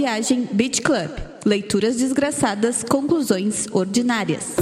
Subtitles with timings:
[0.00, 1.10] Viagem Beach Club.
[1.44, 4.56] Leituras desgraçadas, conclusões ordinárias.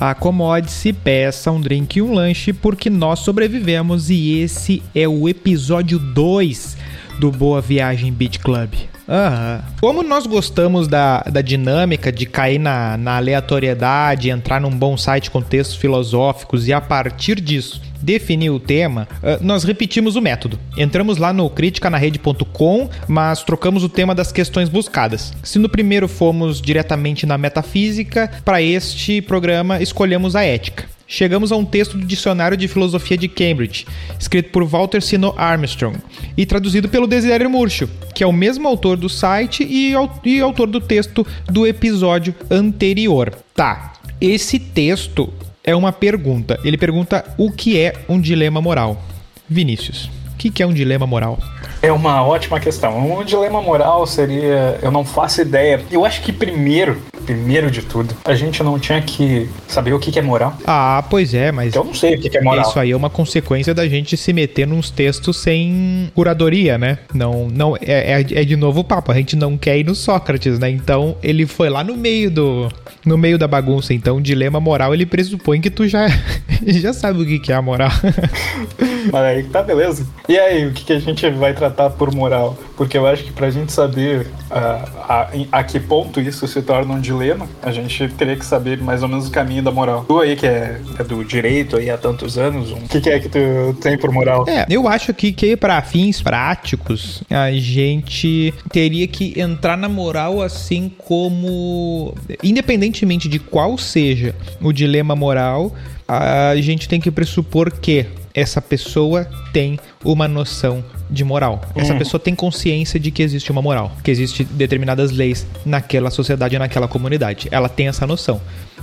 [0.00, 5.98] Acomode-se, peça um drink e um lanche, porque nós sobrevivemos e esse é o episódio
[5.98, 6.78] 2
[7.20, 8.72] do Boa Viagem Beach Club.
[9.08, 9.60] Uhum.
[9.80, 15.30] Como nós gostamos da, da dinâmica de cair na, na aleatoriedade, entrar num bom site
[15.30, 19.06] com textos filosóficos e a partir disso definir o tema,
[19.40, 20.58] nós repetimos o método.
[20.76, 25.32] Entramos lá no criticanarede.com, mas trocamos o tema das questões buscadas.
[25.42, 31.56] Se no primeiro fomos diretamente na metafísica, para este programa escolhemos a ética chegamos a
[31.56, 33.86] um texto do Dicionário de Filosofia de Cambridge,
[34.18, 35.98] escrito por Walter Sino Armstrong
[36.36, 39.92] e traduzido pelo Desiderio Murcho, que é o mesmo autor do site e,
[40.24, 43.34] e autor do texto do episódio anterior.
[43.54, 45.30] Tá, esse texto
[45.62, 46.58] é uma pergunta.
[46.64, 49.04] Ele pergunta o que é um dilema moral.
[49.46, 50.08] Vinícius,
[50.48, 51.38] o que é um dilema moral?
[51.80, 52.98] É uma ótima questão.
[52.98, 54.78] Um dilema moral seria.
[54.82, 55.80] Eu não faço ideia.
[55.90, 60.18] Eu acho que primeiro primeiro de tudo, a gente não tinha que saber o que,
[60.18, 60.54] é moral.
[60.66, 61.74] Ah, pois é, mas.
[61.74, 62.68] Eu não sei o que, é moral.
[62.68, 66.98] Isso aí é uma consequência da gente se meter nos textos sem curadoria, né?
[67.14, 69.10] Não, não é, é, é de novo o papo.
[69.10, 70.68] A gente não quer ir no Sócrates, né?
[70.68, 72.68] Então ele foi lá no meio do.
[73.04, 73.94] No meio da bagunça.
[73.94, 76.06] Então, o dilema moral ele pressupõe que tu já,
[76.66, 77.90] já sabe o que, que é a moral.
[79.10, 80.06] mas aí tá beleza.
[80.28, 82.56] E aí, o que, que a gente vai tratar por moral?
[82.76, 86.94] Porque eu acho que pra gente saber uh, a, a que ponto isso se torna
[86.94, 90.04] um dilema a gente teria que saber mais ou menos o caminho da moral.
[90.06, 93.20] Tu aí que é, é do direito aí há tantos anos, o que, que, é
[93.20, 93.38] que tu
[93.80, 94.44] tem por moral?
[94.48, 100.42] É, eu acho que, que para fins práticos, a gente teria que entrar na moral
[100.42, 105.74] assim como, independentemente de qual seja o dilema moral,
[106.08, 111.60] a gente tem que pressupor que essa pessoa tem uma noção de moral.
[111.74, 111.98] Essa hum.
[111.98, 116.88] pessoa tem consciência de que existe uma moral, que existe determinadas leis naquela sociedade, naquela
[116.88, 117.48] comunidade.
[117.50, 118.40] Ela tem essa noção.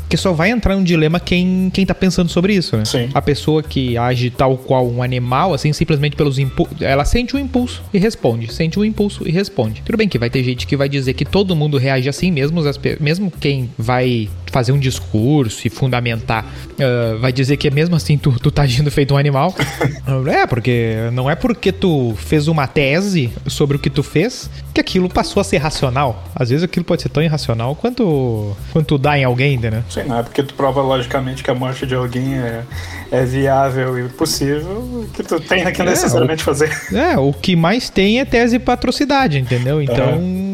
[0.07, 2.83] Que só vai entrar em um dilema quem, quem tá pensando sobre isso, né?
[2.83, 3.09] Sim.
[3.13, 6.81] A pessoa que age tal qual um animal, assim, simplesmente pelos impulsos.
[6.81, 8.51] Ela sente o um impulso e responde.
[8.51, 9.83] Sente o um impulso e responde.
[9.85, 12.59] Tudo bem que vai ter gente que vai dizer que todo mundo reage assim, mesmo,
[12.61, 17.95] as, mesmo quem vai fazer um discurso e fundamentar, uh, vai dizer que é mesmo
[17.95, 19.53] assim tu, tu tá agindo feito um animal.
[20.27, 24.81] é, porque não é porque tu fez uma tese sobre o que tu fez que
[24.81, 26.23] aquilo passou a ser racional.
[26.35, 29.83] Às vezes aquilo pode ser tão irracional quanto, quanto dá em alguém, né?
[29.89, 32.63] Sim, não é porque tu prova logicamente que a morte de alguém é,
[33.11, 36.69] é viável e possível que tu tem que é, necessariamente o, fazer.
[36.93, 39.81] É, o que mais tem é tese e patrocidade, entendeu?
[39.81, 39.95] Então.
[39.95, 40.49] É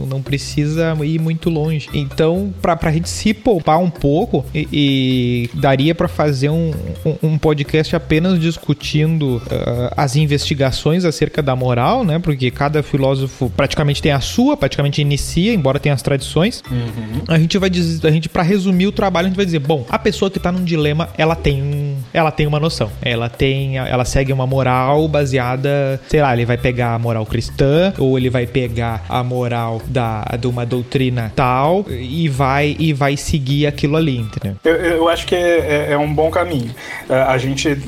[0.00, 1.88] não precisa ir muito longe.
[1.92, 6.72] Então, para a gente se poupar um pouco, e, e daria para fazer um,
[7.04, 12.18] um, um, podcast apenas discutindo uh, as investigações acerca da moral, né?
[12.18, 16.62] Porque cada filósofo praticamente tem a sua, praticamente inicia, embora tenha as tradições.
[16.70, 17.22] Uhum.
[17.28, 19.84] A gente vai dizer, a gente para resumir o trabalho, a gente vai dizer, bom,
[19.88, 22.90] a pessoa que tá num dilema, ela tem, ela tem uma noção.
[23.02, 27.92] Ela tem, ela segue uma moral baseada, sei lá, ele vai pegar a moral cristã
[27.98, 33.16] ou ele vai pegar a moral da de uma doutrina tal e vai e vai
[33.16, 34.56] seguir aquilo ali, entendeu?
[34.64, 36.74] Eu, eu acho que é, é, é um bom caminho.
[37.08, 37.78] É, a gente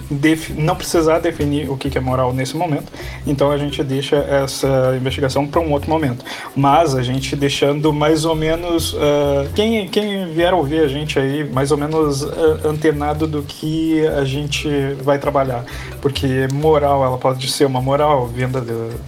[0.57, 2.93] não precisar definir o que é moral nesse momento,
[3.27, 6.25] então a gente deixa essa investigação para um outro momento.
[6.55, 11.45] Mas a gente deixando mais ou menos uh, quem, quem vier ouvir a gente aí,
[11.45, 14.69] mais ou menos uh, antenado do que a gente
[15.03, 15.65] vai trabalhar,
[16.01, 18.63] porque moral ela pode ser uma moral vinda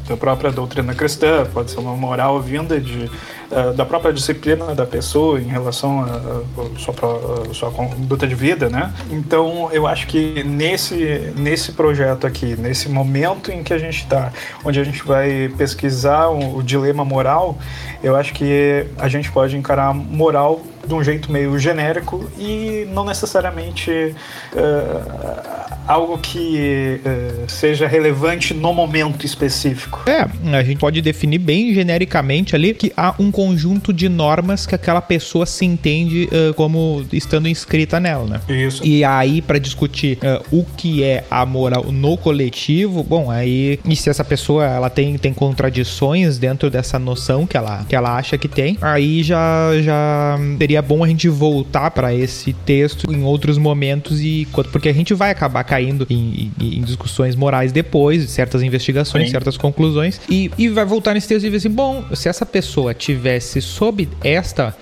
[0.09, 3.11] da própria doutrina cristã, pode ser uma moral vinda de
[3.50, 8.93] uh, da própria disciplina da pessoa em relação à sua, sua conduta de vida, né?
[9.11, 14.32] Então, eu acho que nesse, nesse projeto aqui, nesse momento em que a gente está,
[14.64, 17.58] onde a gente vai pesquisar o, o dilema moral,
[18.03, 23.05] eu acho que a gente pode encarar moral de um jeito meio genérico e não
[23.05, 24.14] necessariamente
[24.53, 30.02] uh, algo que uh, seja relevante no momento específico.
[30.06, 34.75] É, a gente pode definir bem genericamente ali que há um conjunto de normas que
[34.75, 38.40] aquela pessoa se entende uh, como estando inscrita nela, né?
[38.49, 38.85] Isso.
[38.85, 40.19] E aí, para discutir
[40.52, 45.17] o que é a moral no coletivo, bom, aí, e se essa pessoa ela tem,
[45.17, 50.38] tem contradições dentro dessa noção que ela, que ela acha que tem, aí já, já
[50.58, 55.14] seria bom a gente voltar para esse texto em outros momentos e porque a gente
[55.14, 59.31] vai acabar caindo caindo em, em, em discussões morais depois, certas investigações, Sim.
[59.31, 62.93] certas conclusões, e, e vai voltar nesse texto e dizer assim: bom, se essa pessoa
[62.93, 64.75] tivesse sob esta,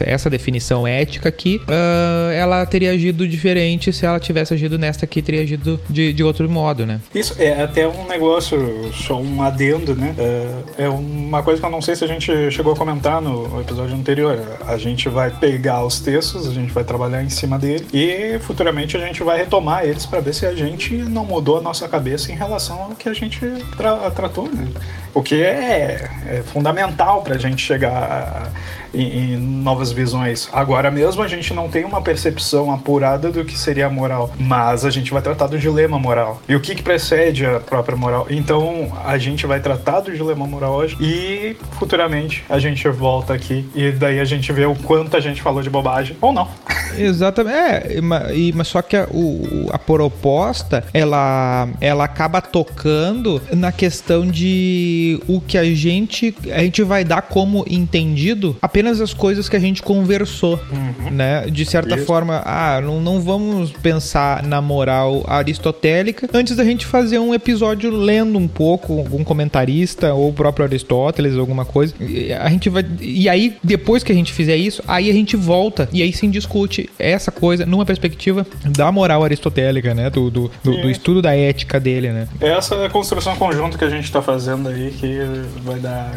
[0.00, 5.20] essa, definição ética aqui, uh, ela teria agido diferente se ela tivesse agido nesta aqui,
[5.20, 7.00] teria agido de, de outro modo, né?
[7.14, 10.14] Isso é até um negócio, só um adendo, né?
[10.18, 13.60] É, é uma coisa que eu não sei se a gente chegou a comentar no
[13.60, 14.38] episódio anterior.
[14.66, 18.96] A gente vai pegar os textos, a gente vai trabalhar em cima dele e futuramente
[18.96, 22.30] a gente vai retomar eles para ver se a gente não mudou a nossa cabeça
[22.30, 23.40] em relação ao que a gente
[23.76, 24.68] tra tratou, né?
[25.12, 28.52] O que é, é fundamental para a gente chegar
[28.98, 30.48] em, em, novas visões.
[30.52, 34.84] Agora mesmo a gente não tem uma percepção apurada do que seria a moral, mas
[34.84, 36.40] a gente vai tratar do dilema moral.
[36.48, 38.26] E o que, que precede a própria moral?
[38.30, 43.68] Então a gente vai tratar do dilema moral hoje e futuramente a gente volta aqui
[43.74, 46.48] e daí a gente vê o quanto a gente falou de bobagem ou não.
[46.96, 47.58] Exatamente.
[47.58, 55.20] É, mas, só que a, o, a proposta ela, ela acaba tocando na questão de
[55.26, 59.60] o que a gente a gente vai dar como entendido apenas as coisas que a
[59.60, 61.10] gente conversou, uhum.
[61.10, 61.46] né?
[61.46, 62.06] De certa Isso.
[62.06, 67.90] forma, ah, não, não vamos pensar na moral aristotélica antes da gente fazer um episódio
[67.90, 71.94] lendo um pouco algum comentarista ou o próprio Aristóteles, alguma coisa.
[72.40, 75.88] A gente vai e aí depois que a gente fizer isso, aí a gente volta
[75.92, 80.10] e aí sim discute essa coisa numa perspectiva da moral aristotélica, né?
[80.10, 82.28] Do, do, do, do estudo da ética dele, né?
[82.40, 85.18] Essa é a construção conjunta que a gente está fazendo aí que
[85.62, 86.12] vai dar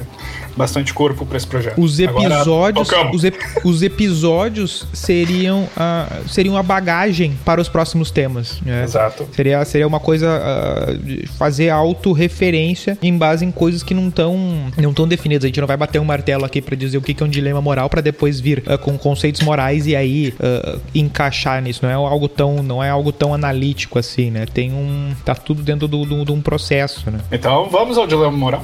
[0.55, 1.79] bastante corpo para esse projeto.
[1.81, 8.11] Os episódios, Agora, os, ep, os, episódios seriam a, seriam a bagagem para os próximos
[8.11, 8.59] temas.
[8.61, 8.83] Né?
[8.83, 9.27] Exato.
[9.33, 14.93] Seria, seria uma coisa uh, fazer autorreferência em base em coisas que não estão não
[14.93, 15.45] tão definidas.
[15.45, 17.61] A gente não vai bater um martelo aqui para dizer o que é um dilema
[17.61, 21.79] moral para depois vir uh, com conceitos morais e aí uh, encaixar nisso.
[21.83, 24.45] Não é algo tão não é algo tão analítico assim, né?
[24.45, 27.19] Tem um tá tudo dentro de um processo, né?
[27.31, 28.61] Então vamos ao dilema moral.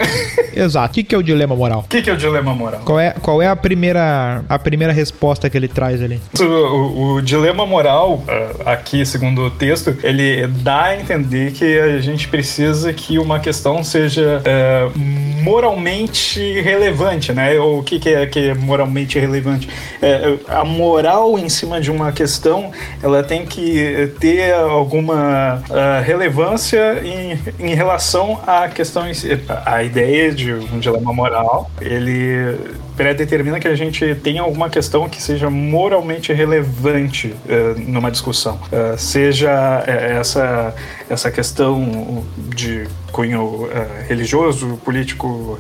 [0.56, 0.92] Exato.
[0.92, 1.77] O que, que é o dilema moral?
[1.78, 1.84] Moral?
[1.86, 2.82] O que, que, é o dilema moral?
[2.84, 6.22] Qual é, qual é a, primeira, a primeira resposta que ele traz ali?
[6.40, 11.80] O, o, o dilema moral, eh, aqui, segundo o texto, ele dá a entender que
[11.80, 14.90] a gente precisa que uma questão seja é,
[15.42, 17.60] moralmente relevante, né?
[17.60, 19.70] O que, que, é, que é moralmente relevante?
[20.02, 22.72] É, a moral em cima de uma questão,
[23.02, 29.28] ela tem que ter alguma uh, relevância em, em relação à questão si.
[29.66, 32.58] A ideia de um dilema moral ele
[32.96, 38.60] predetermina que a gente tenha alguma questão que seja moralmente relevante uh, numa discussão.
[38.72, 40.76] Uh, seja uh, essa,
[41.10, 43.70] essa questão de cunho
[44.08, 45.60] religioso, político,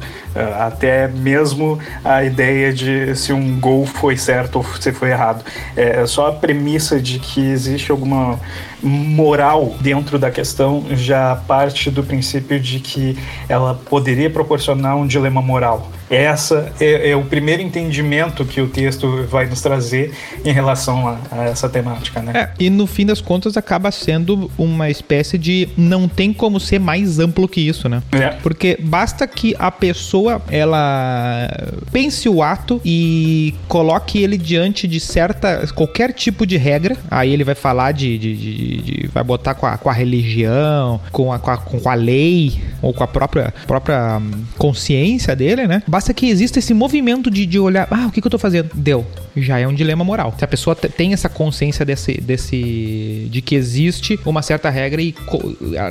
[0.59, 5.43] até mesmo a ideia de se um gol foi certo ou se foi errado.
[5.75, 8.39] É só a premissa de que existe alguma
[8.81, 13.17] moral dentro da questão já parte do princípio de que
[13.49, 15.91] ela poderia proporcionar um dilema moral.
[16.09, 20.13] Essa é, é, o primeiro entendimento que o texto vai nos trazer
[20.45, 22.31] em relação a, a essa temática, né?
[22.33, 26.79] É, e no fim das contas acaba sendo uma espécie de não tem como ser
[26.79, 28.01] mais amplo que isso, né?
[28.13, 28.29] É.
[28.41, 31.49] Porque basta que a pessoa ela
[31.91, 36.95] pense o ato e coloque ele diante de certa qualquer tipo de regra.
[37.11, 41.01] Aí ele vai falar de, de, de de, vai botar com a, com a religião,
[41.11, 45.67] com a, com a, com a lei ou com a própria, própria hum, consciência dele,
[45.67, 45.83] né?
[45.87, 48.69] Basta que exista esse movimento de, de olhar, ah, o que, que eu tô fazendo?
[48.73, 49.05] Deu.
[49.35, 50.33] Já é um dilema moral.
[50.37, 55.13] Se a pessoa tem essa consciência desse, desse de que existe uma certa regra e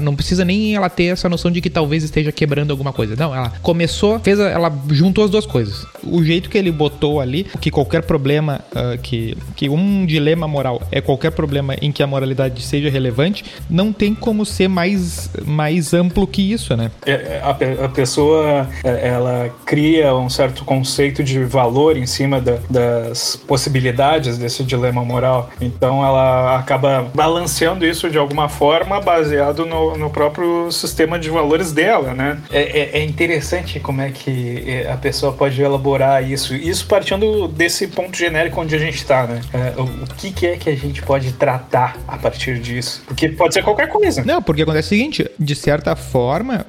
[0.00, 3.14] não precisa nem ela ter essa noção de que talvez esteja quebrando alguma coisa.
[3.16, 5.86] Não, ela começou, fez, a, ela juntou as duas coisas.
[6.02, 10.82] O jeito que ele botou ali, que qualquer problema, uh, que, que um dilema moral
[10.90, 15.92] é qualquer problema em que a moralidade seja relevante, não tem como ser mais, mais
[15.94, 16.90] amplo que isso, né?
[17.04, 22.40] É, é, a, a pessoa, é, ela cria um certo conceito de valor em cima
[22.40, 25.50] da, das possibilidades desse dilema moral.
[25.60, 31.72] Então ela acaba balanceando isso de alguma forma baseado no, no próprio sistema de valores
[31.72, 32.38] dela, né?
[32.50, 36.54] É, é, é interessante como é que a pessoa pode elaborar isso.
[36.54, 39.40] Isso partindo desse ponto genérico onde a gente está, né?
[39.52, 43.02] É, o, o que, que é que a gente pode tratar a partir disso.
[43.06, 44.24] Porque pode ser qualquer coisa.
[44.24, 46.66] Não, porque acontece o seguinte, de certa forma,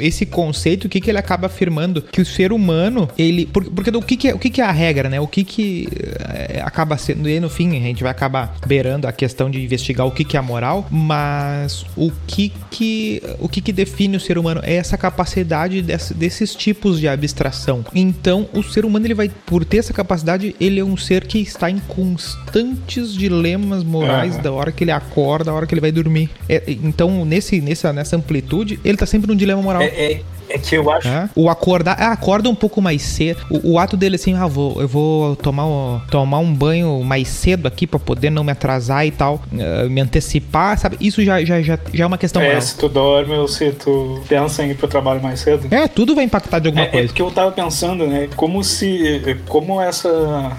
[0.00, 2.02] esse conceito, o que, que ele acaba afirmando?
[2.02, 3.46] Que o ser humano, ele.
[3.46, 5.20] Porque, porque o, que, que, é, o que, que é a regra, né?
[5.20, 5.88] O que, que
[6.32, 7.28] é, acaba sendo.
[7.28, 10.36] E no fim, a gente vai acabar beirando a questão de investigar o que, que
[10.36, 13.22] é a moral, mas o que que.
[13.38, 17.06] O que, que define define o ser humano é essa capacidade desse, desses tipos de
[17.06, 17.84] abstração.
[17.94, 21.38] Então, o ser humano ele vai por ter essa capacidade, ele é um ser que
[21.38, 25.92] está em constantes dilemas morais da hora que ele acorda, da hora que ele vai
[25.92, 26.30] dormir.
[26.48, 29.82] É, então, nesse, nessa, nessa amplitude, ele tá sempre num dilema moral.
[29.82, 31.08] É, é, é que eu acho.
[31.08, 31.28] É.
[31.34, 33.40] O acordar, ah, acorda um pouco mais cedo.
[33.50, 37.28] O, o ato dele assim, ah, vou, eu vou tomar, um- tomar um banho mais
[37.28, 40.96] cedo aqui pra poder não me atrasar e tal, eh, me antecipar, sabe?
[41.00, 42.60] Isso já, já, já, já é uma questão É, moral.
[42.62, 45.66] se tu dorme ou se tu pensa em ir pro trabalho mais cedo.
[45.70, 47.06] É, tudo vai impactar de alguma É, é coisa.
[47.08, 48.28] porque eu tava pensando, né?
[48.36, 49.20] Como se.
[49.48, 50.08] Como essa.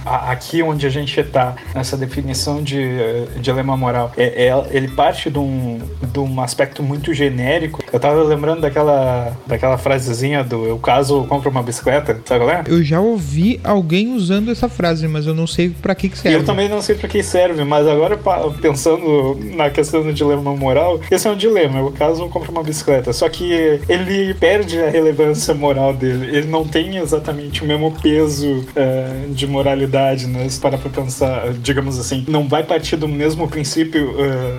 [0.06, 5.30] Aqui onde a gente tá, nessa definição de eh, dilema moral, é, é- ele parte
[5.30, 5.80] de um,
[6.12, 7.81] de um aspecto muito genérico.
[7.92, 12.50] Eu tava lembrando daquela, daquela frasezinha do eu caso eu compro uma bicicleta, sabe qual
[12.50, 12.64] é?
[12.68, 16.38] Eu já ouvi alguém usando essa frase, mas eu não sei pra que, que serve.
[16.38, 18.18] eu também não sei pra que serve, mas agora
[18.62, 21.80] pensando na questão do dilema moral, esse é um dilema.
[21.80, 26.38] Eu caso eu compro uma bicicleta, só que ele perde a relevância moral dele.
[26.38, 30.48] Ele não tem exatamente o mesmo peso eh, de moralidade, né?
[30.48, 34.14] Se parar pra pensar, digamos assim, não vai partir do mesmo princípio,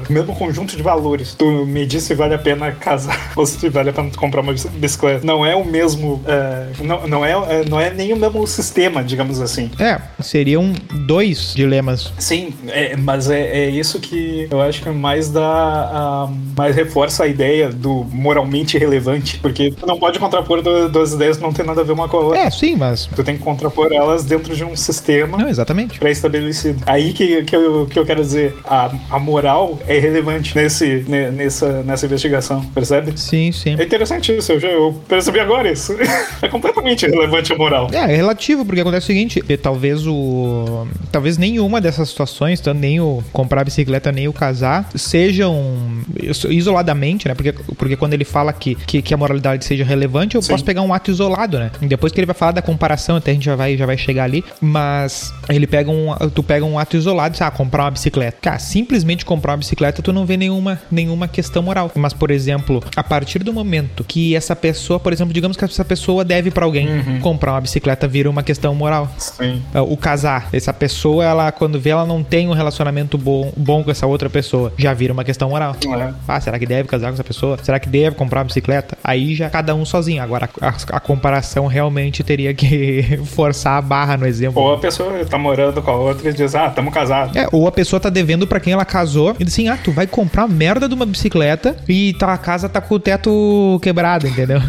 [0.06, 1.34] do mesmo conjunto de valores.
[1.34, 4.52] Tu medir se vale a pena casar ou se vale a pena tu comprar uma
[4.52, 5.26] bici- bicicleta.
[5.26, 9.02] Não é o mesmo, eh, não, não, é, eh, não é nem o mesmo sistema,
[9.02, 9.70] digamos assim.
[9.78, 10.72] É, seriam
[11.06, 12.12] dois dilemas.
[12.18, 15.42] Sim, é, mas é, é isso que eu acho que mais dá.
[15.42, 19.38] a- mais reforça a ideia do moralmente relevante.
[19.38, 22.08] Porque tu não pode contrapor du- duas ideias que não tem nada a ver uma
[22.08, 22.40] com a outra.
[22.40, 23.06] É, sim, mas.
[23.06, 25.98] Tu tem que contrapor elas dentro de um sistema Não, exatamente.
[25.98, 26.82] pré-estabelecido.
[26.86, 31.30] Aí que, que, eu, que eu quero dizer, a, a moral é relevante nesse, ne-
[31.30, 33.11] nessa, nessa investigação, percebe?
[33.16, 33.76] Sim, sim.
[33.78, 35.96] É interessante isso, eu, já, eu percebi agora isso.
[36.42, 37.88] é completamente relevante a moral.
[37.92, 40.86] É, é relativo, porque acontece o seguinte, talvez o.
[41.10, 46.02] Talvez nenhuma dessas situações, tanto nem o comprar bicicleta, nem o casar, sejam
[46.48, 47.34] isoladamente, né?
[47.34, 50.52] Porque, porque quando ele fala que, que, que a moralidade seja relevante, eu Sim.
[50.52, 51.70] posso pegar um ato isolado, né?
[51.80, 53.96] E depois que ele vai falar da comparação, até a gente já vai, já vai
[53.96, 56.14] chegar ali, mas ele pega um.
[56.34, 58.38] Tu pega um ato isolado e diz, ah, comprar uma bicicleta.
[58.40, 61.90] Cara, simplesmente comprar uma bicicleta, tu não vê nenhuma, nenhuma questão moral.
[61.94, 65.84] Mas, por exemplo, a partir do momento que essa pessoa, por exemplo, digamos que essa
[65.84, 66.86] pessoa deve pra alguém,
[67.20, 69.10] comprar uma bicicleta vira uma questão moral.
[69.18, 69.60] Sim.
[69.74, 73.82] É, O casar, essa pessoa, ela, quando vê, ela não tem um relacionamento bom, bom
[73.82, 75.74] com essa outra pessoa, já vira uma questão moral.
[75.84, 76.12] É.
[76.28, 77.58] Ah, será que deve casar com essa pessoa?
[77.62, 78.96] Será que deve comprar uma bicicleta?
[79.02, 80.22] Aí já cada um sozinho.
[80.22, 84.62] Agora, a, a comparação realmente teria que forçar a barra no exemplo.
[84.62, 87.34] Ou a pessoa tá morando com a outra e diz, ah, tamo casados.
[87.34, 89.90] É, ou a pessoa tá devendo pra quem ela casou e diz assim: ah, tu
[89.90, 94.60] vai comprar merda de uma bicicleta e tua casa tá com o teto quebrado, entendeu?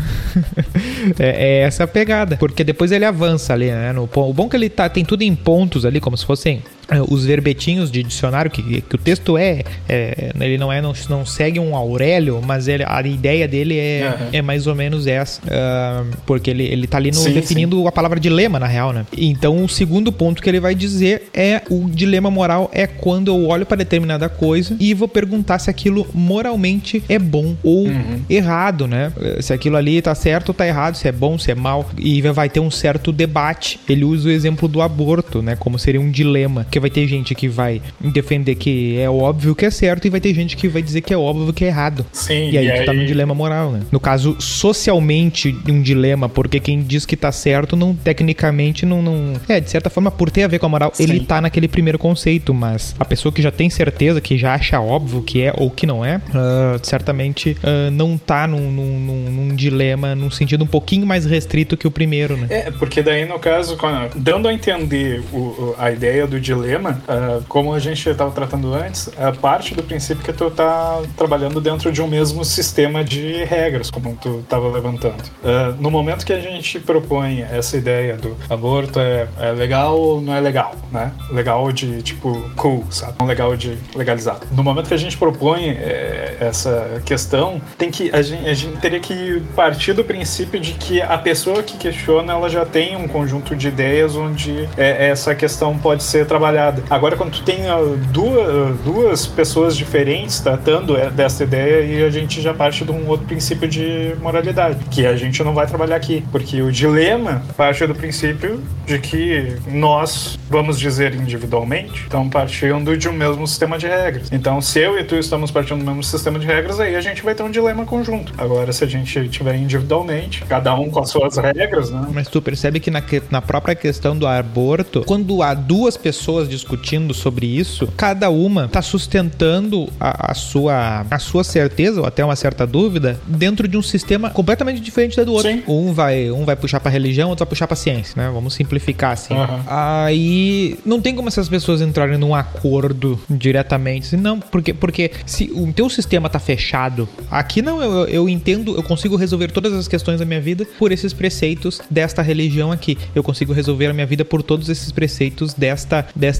[1.19, 2.37] é, é essa a pegada.
[2.37, 3.91] Porque depois ele avança ali, né?
[3.91, 6.63] No, o bom é que ele tá, tem tudo em pontos ali, como se fossem
[7.09, 11.25] os verbetinhos de dicionário, que, que o texto é, é, Ele não é, não, não
[11.25, 14.29] segue um Aurélio, mas ele, a ideia dele é, Aham.
[14.33, 15.41] é mais ou menos essa.
[15.49, 19.05] ah, porque ele, ele tá ali no, Sim, definindo a palavra dilema, na real, né?
[19.15, 23.47] Então, o segundo ponto que ele vai dizer é o dilema moral é quando eu
[23.47, 27.87] olho para determinada coisa e vou perguntar se aquilo moralmente é bom ou
[28.29, 29.11] errado, né?
[29.41, 31.89] Se aquilo ali tá certo ou tá errado, se é bom, se é mal.
[31.97, 33.79] E vai ter um certo debate.
[33.87, 35.55] Ele usa o exemplo do aborto, né?
[35.55, 36.65] Como seria um dilema.
[36.73, 40.19] Que vai ter gente que vai defender que é óbvio que é certo e vai
[40.19, 42.03] ter gente que vai dizer que é óbvio que é errado.
[42.11, 43.81] Sim, E aí e tu tá aí- num dilema moral, né?
[43.91, 49.03] No caso, socialmente, um dilema, porque quem diz que tá certo, não tecnicamente não.
[49.03, 49.33] não...
[49.47, 51.03] É, de certa forma, por ter a ver com a moral, Sim.
[51.03, 54.79] ele tá naquele primeiro conceito, mas a pessoa que já tem certeza, que já acha
[54.81, 59.31] óbvio que é ou que não é, ah, certamente ah, não tá num, num- num-
[59.31, 62.47] num dilema, num sentido um pouquinho mais restrito que o primeiro, né?
[62.49, 63.77] É, porque daí, no caso,
[64.15, 66.62] dando a entender o- a ideia do dilema,
[67.07, 71.59] ah, como a gente estava tratando antes, a parte do princípio que tu tá trabalhando
[71.59, 75.23] dentro de um mesmo sistema de regras, como tu estava levantando.
[75.43, 80.21] Ah, no momento que a gente propõe essa ideia do aborto é, é legal ou
[80.21, 81.11] não é legal, né?
[81.31, 83.13] Legal de, tipo, cool, sabe?
[83.19, 84.47] Não legal de legalizado.
[84.51, 88.77] No momento que a gente propõe é, essa questão, tem que a gente, a gente
[88.77, 93.07] teria que partir do princípio de que a pessoa que questiona ela já tem um
[93.07, 96.52] conjunto de ideias onde é, essa questão pode ser trabalhada.
[96.89, 97.77] Agora, quando tu tem ah,
[98.11, 103.07] duas, duas pessoas diferentes tratando é, dessa ideia, e a gente já parte de um
[103.07, 107.85] outro princípio de moralidade, que a gente não vai trabalhar aqui, porque o dilema parte
[107.85, 113.87] do princípio de que nós, vamos dizer individualmente, estamos partindo de um mesmo sistema de
[113.87, 114.31] regras.
[114.31, 117.21] Então, se eu e tu estamos partindo do mesmo sistema de regras, aí a gente
[117.23, 118.33] vai ter um dilema conjunto.
[118.37, 122.07] Agora, se a gente tiver individualmente, cada um com as suas regras, né?
[122.13, 127.13] Mas tu percebe que na, na própria questão do aborto, quando há duas pessoas discutindo
[127.13, 132.35] sobre isso, cada uma tá sustentando a, a sua, a sua certeza ou até uma
[132.35, 135.51] certa dúvida dentro de um sistema completamente diferente da do outro.
[135.51, 135.63] Sim.
[135.67, 138.29] Um vai, um vai puxar pra religião, outro vai puxar pra ciência, né?
[138.33, 139.33] Vamos simplificar assim.
[139.33, 139.63] Aham.
[139.67, 144.07] Aí não tem como essas pessoas entrarem num acordo diretamente.
[144.07, 148.29] assim, Não, porque, porque se o teu sistema tá fechado, aqui não, eu, eu- eu
[148.29, 152.71] entendo, eu consigo resolver todas as questões da minha vida por esses preceitos desta religião
[152.71, 152.97] aqui.
[153.15, 156.32] Eu consigo resolver a minha vida por todos esses preceitos desta, desta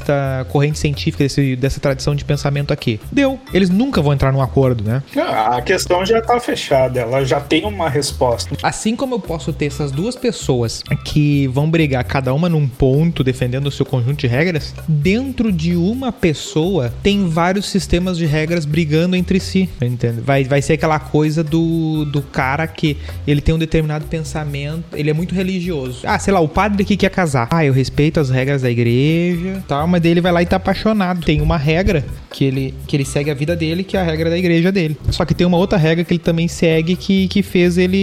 [0.50, 3.00] corrente científica, desse- dessa tradição de pensamento aqui.
[3.12, 3.39] Deu.
[3.53, 5.03] Eles nunca vão entrar num acordo, né?
[5.17, 8.55] Ah, A questão já tá fechada, ela já tem uma resposta.
[8.63, 13.23] Assim como eu posso ter essas duas pessoas que vão brigar cada uma num ponto
[13.23, 18.65] defendendo o seu conjunto de regras, dentro de uma pessoa tem vários sistemas de regras
[18.65, 20.21] brigando entre si, entende?
[20.21, 22.97] Vai, vai ser aquela coisa do, do cara que
[23.27, 26.00] ele tem um determinado pensamento, ele é muito religioso.
[26.03, 27.47] Ah, sei lá, o padre que quer casar.
[27.51, 30.56] Ah, eu respeito as regras da igreja, tal, mas daí ele vai lá e tá
[30.58, 31.24] apaixonado.
[31.25, 34.30] Tem uma regra que ele, que ele segue a vida dele, que é a regra
[34.30, 34.98] da igreja dele.
[35.12, 37.98] Só que tem uma outra regra que ele também segue que, que fez ele,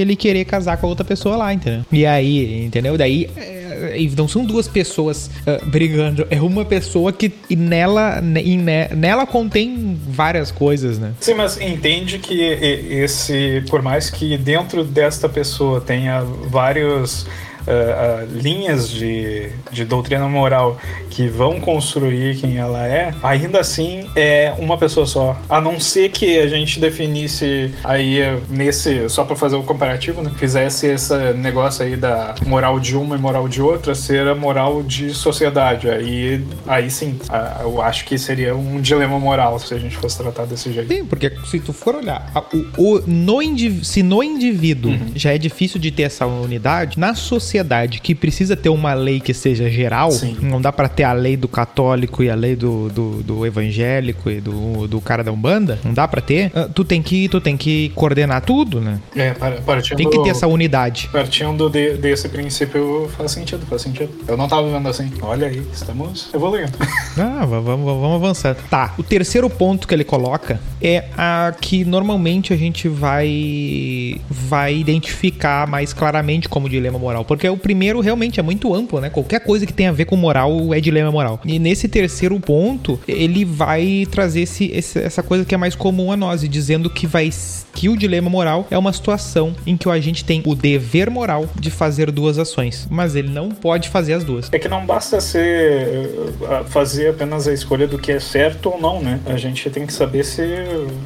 [0.00, 1.82] ele querer casar com a outra pessoa lá, entendeu?
[1.92, 2.96] E aí, entendeu?
[2.96, 8.42] Daí, é, não são duas pessoas ah, brigando, é uma pessoa que e nela, ne-
[8.42, 11.12] e ne- nela contém várias coisas, né?
[11.20, 17.26] Sim, mas entende que esse, por mais que dentro desta pessoa tenha vários
[17.66, 20.78] ah, ah, linhas de, de doutrina moral
[21.10, 25.36] que vão construir quem ela é, ainda assim é uma pessoa só.
[25.48, 28.18] A não ser que a gente definisse aí
[28.50, 30.30] nesse, só para fazer o comparativo, né?
[30.36, 34.82] Fizesse esse negócio aí da moral de uma e moral de outra ser a moral
[34.82, 35.88] de sociedade.
[35.88, 37.18] Aí, aí sim,
[37.62, 40.92] eu acho que seria um dilema moral se a gente fosse tratar desse jeito.
[40.92, 42.32] Sim, porque se tu for olhar,
[42.76, 43.34] o, o- no
[43.82, 45.12] se no indivíduo Uhum.
[45.14, 47.53] já é difícil de ter essa unidade, na sociedade
[48.02, 50.36] que precisa ter uma lei que seja geral, Sim.
[50.42, 54.30] não dá pra ter a lei do católico e a lei do, do, do evangélico
[54.30, 57.40] e do, do cara da Umbanda, não dá pra ter, ah, tu tem que, tu
[57.40, 59.00] tem que coordenar tudo, né?
[59.14, 61.08] É, par- partindo, Tem que ter essa unidade.
[61.12, 64.10] partindo de- desse princípio faz sentido, faz sentido.
[64.26, 65.10] Eu não tava vendo assim.
[65.22, 66.72] Olha aí, estamos evoluindo.
[67.16, 68.56] Ah, va- vamos, vamos avançar.
[68.68, 68.92] Tá.
[68.98, 75.66] O terceiro ponto que ele coloca é a que normalmente a gente vai vai identificar
[75.66, 79.10] mais claramente como dilema moral, porque o primeiro realmente é muito amplo, né?
[79.10, 81.40] Qualquer coisa que tenha a ver com moral é dilema moral.
[81.44, 86.10] E nesse terceiro ponto, ele vai trazer esse, esse- essa coisa que é mais comum
[86.12, 87.30] a nós, dizendo que vai
[87.74, 91.46] que o dilema moral é uma situação em que o agente tem o dever moral
[91.58, 94.48] de fazer duas ações, mas ele não pode fazer as duas.
[94.52, 95.98] É que não basta ser
[96.40, 99.18] uh, fazer apenas a escolha do que é certo ou não, né?
[99.26, 100.42] A gente tem que saber se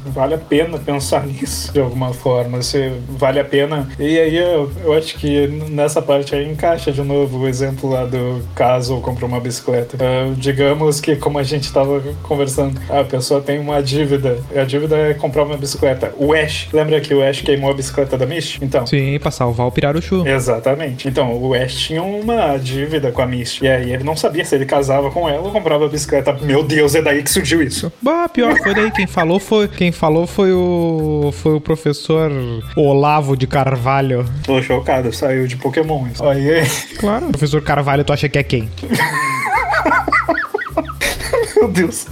[0.05, 3.89] vale a pena pensar nisso de alguma forma, se vale a pena.
[3.99, 8.05] E aí eu, eu acho que nessa parte aí encaixa de novo o exemplo lá
[8.05, 9.97] do caso comprou uma bicicleta.
[9.97, 14.39] Uh, digamos que como a gente estava conversando, a pessoa tem uma dívida.
[14.55, 16.13] A dívida é comprar uma bicicleta.
[16.17, 18.59] O Ash, lembra que o Ash queimou a bicicleta da Misty?
[18.61, 20.27] Então, Sim, pra salvar o Piraruchu.
[20.27, 21.07] Exatamente.
[21.07, 23.65] Então, o Ash tinha uma dívida com a Misty.
[23.65, 26.33] E aí ele não sabia se ele casava com ela ou comprava a bicicleta.
[26.41, 27.91] Meu Deus, é daí que surgiu isso.
[28.01, 28.91] Bah, pior, foi daí.
[28.91, 32.31] Quem falou foi, quem falou foi o foi o professor
[32.75, 34.25] Olavo de Carvalho.
[34.43, 36.07] Tô chocado, saiu de Pokémon.
[36.21, 36.65] Aí,
[36.99, 37.27] Claro.
[37.27, 38.69] Professor Carvalho, tu acha que é quem?
[41.55, 42.05] meu Deus.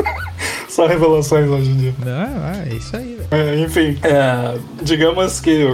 [0.77, 1.93] Só revelações hoje em dia.
[2.05, 3.17] Ah, é isso aí.
[3.31, 5.65] É, enfim, é, digamos que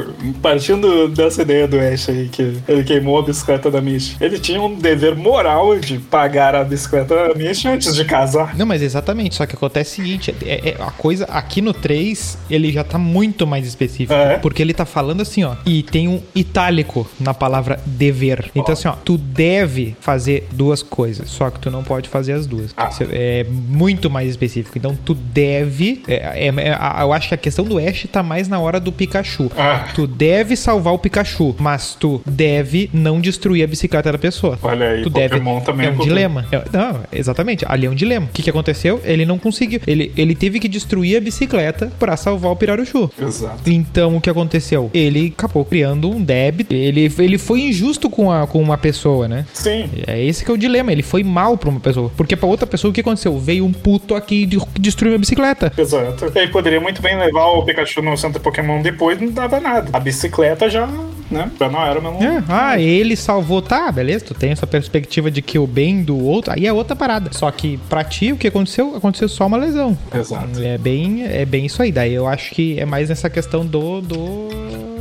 [0.42, 4.62] partindo dessa ideia do Ash aí, que ele queimou a bicicleta da Misty, ele tinha
[4.62, 8.56] um dever moral de pagar a bicicleta da Misty antes de casar.
[8.56, 12.38] Não, mas exatamente, só que acontece o seguinte, é, é- a coisa aqui no 3,
[12.50, 14.38] ele já tá muito mais específico, É?
[14.38, 18.46] porque ele tá falando assim, ó, e tem um itálico na palavra dever.
[18.56, 18.72] Então Ó.
[18.72, 22.74] assim, ó, tu deve fazer duas coisas, só que tu não pode fazer as duas.
[22.78, 22.90] Ah.
[23.12, 24.78] É muito mais específico.
[24.78, 28.48] Então tu deve, é, é- é- eu acho que a questão do Ash tá mais
[28.48, 29.52] na hora do Pikachu.
[29.58, 29.88] Ah.
[29.96, 34.58] Tu deve salvar o Pikachu, mas tu deve não destruir a bicicleta da pessoa.
[34.62, 35.40] Olha aí, tu deve.
[35.66, 36.46] Também é um é dilema.
[36.52, 37.66] É- não, exatamente.
[37.68, 38.26] Ali é um dilema.
[38.28, 39.02] O que, que aconteceu?
[39.04, 39.80] Ele não conseguiu.
[39.86, 43.10] Ele, ele teve que destruir a bicicleta pra salvar o Piraruchu.
[43.22, 43.70] Exato.
[43.70, 44.90] Então, o que aconteceu?
[44.94, 46.74] Ele acabou criando um débito.
[46.74, 49.46] Ele, ele foi injusto com, a, com uma pessoa, né?
[49.54, 49.90] Sim.
[50.08, 50.92] É esse que é o dilema.
[50.92, 52.12] Ele foi mal pra uma pessoa.
[52.16, 53.38] Porque pra outra pessoa, o que aconteceu?
[53.40, 55.72] Veio um puto aqui de- destruiu a bicicleta.
[55.78, 56.32] Exato.
[56.36, 59.90] Ele poderia muito bem levar o Pikachu no centro Pokémon depois, não dava nada.
[59.94, 60.86] A bicicleta já,
[61.32, 61.50] né?
[61.60, 62.24] Já não era mesmo.
[62.24, 63.62] É, ah, ele salvou.
[63.62, 64.26] Tá, beleza.
[64.26, 66.54] Tu tem essa perspectiva de que o bem do outro.
[66.54, 67.32] Aí é outra parada.
[67.34, 68.96] Só que pra ti, o que aconteceu?
[68.96, 69.98] Aconteceu só uma lesão.
[70.14, 70.62] Exato.
[70.62, 71.92] É bem, é bem isso aí.
[71.92, 74.02] Daí eu acho que é mais nessa questão do.
[74.02, 74.93] do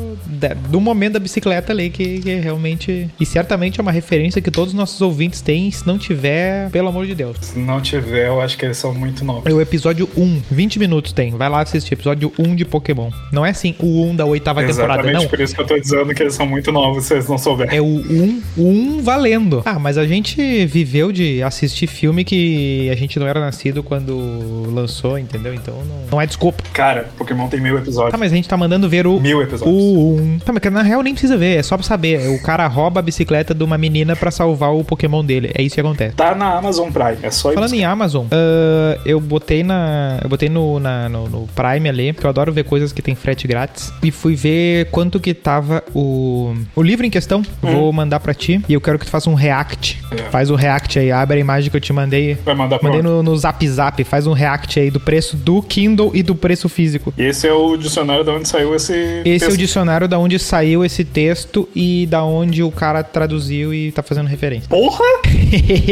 [0.68, 3.08] do momento da bicicleta ali, que, que realmente.
[3.18, 5.70] E certamente é uma referência que todos os nossos ouvintes têm.
[5.70, 7.36] Se não tiver, pelo amor de Deus.
[7.40, 9.46] Se não tiver, eu acho que eles são muito novos.
[9.46, 11.30] É o episódio 1, 20 minutos tem.
[11.32, 13.10] Vai lá assistir, episódio 1 de Pokémon.
[13.32, 15.28] Não é assim, o 1 da oitava temporada, Exatamente não.
[15.28, 17.76] por isso que eu tô dizendo que eles são muito novos, se vocês não souberem.
[17.76, 19.62] É o 1, o 1 valendo.
[19.64, 24.70] Ah, mas a gente viveu de assistir filme que a gente não era nascido quando
[24.72, 25.54] lançou, entendeu?
[25.54, 26.62] Então não, não é desculpa.
[26.72, 28.12] Cara, Pokémon tem mil episódios.
[28.12, 29.20] Tá, mas a gente tá mandando ver o.
[29.20, 29.76] Mil episódios.
[29.76, 30.38] O 1.
[30.40, 32.28] Tá, mas na real nem precisa ver, é só pra saber.
[32.28, 35.50] O cara rouba a bicicleta de uma menina pra salvar o Pokémon dele.
[35.54, 36.14] É isso que acontece.
[36.16, 40.18] Tá na Amazon Prime, é só Falando em Amazon, ah, eu botei na.
[40.22, 43.14] Eu botei no, na- no, no Prime ali, porque eu adoro ver coisas que tem
[43.14, 43.92] frete grátis.
[44.02, 46.54] E fui ver quanto que tava o.
[46.74, 47.42] O livro em questão.
[47.60, 48.60] Vou mandar pra ti.
[48.68, 50.00] E eu quero que tu faça um react.
[50.10, 50.16] É.
[50.30, 52.34] Faz o react aí, abre a imagem que eu te mandei.
[52.44, 55.62] Vai mandar pra Mandei no, no Zap Zap, faz um react aí do preço do
[55.62, 57.12] Kindle e do preço físico.
[57.16, 58.92] Esse é o dicionário de onde saiu esse.
[59.24, 59.56] Esse é o texto.
[59.92, 64.26] Dicionário da onde saiu esse texto e da onde o cara traduziu e tá fazendo
[64.26, 64.68] referência.
[64.68, 65.04] Porra!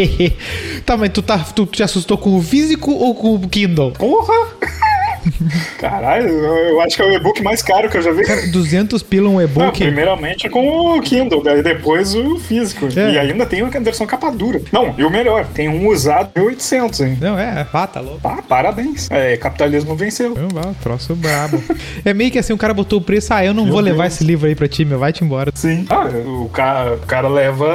[0.86, 3.92] tá, mas tu, tá, tu te assustou com o físico ou com o Kindle?
[3.92, 4.89] Porra!
[5.78, 8.24] Caralho, eu eu acho que é o e-book mais caro que eu já vi.
[8.50, 9.78] 200 pila um Não, e-book.
[9.78, 12.88] primeiramente com o Kindle, daí depois o físico.
[12.96, 13.12] É.
[13.12, 14.60] E ainda tem uma versão capa dura.
[14.72, 17.18] Não, e o melhor, tem um usado 1800, hein?
[17.20, 18.20] Não, é, ah, tá louco.
[18.48, 19.10] Parabéns.
[19.10, 20.34] É, capitalismo venceu.
[20.34, 21.62] Não, vá, troço brabo.
[22.04, 24.04] é meio que assim, o cara botou o preço, ah, eu não Meu vou levar
[24.04, 24.14] Deus.
[24.14, 25.52] esse livro aí pra ti, meu, vai-te embora.
[25.54, 25.84] Sim.
[25.90, 27.68] Ah, o cara, o cara leva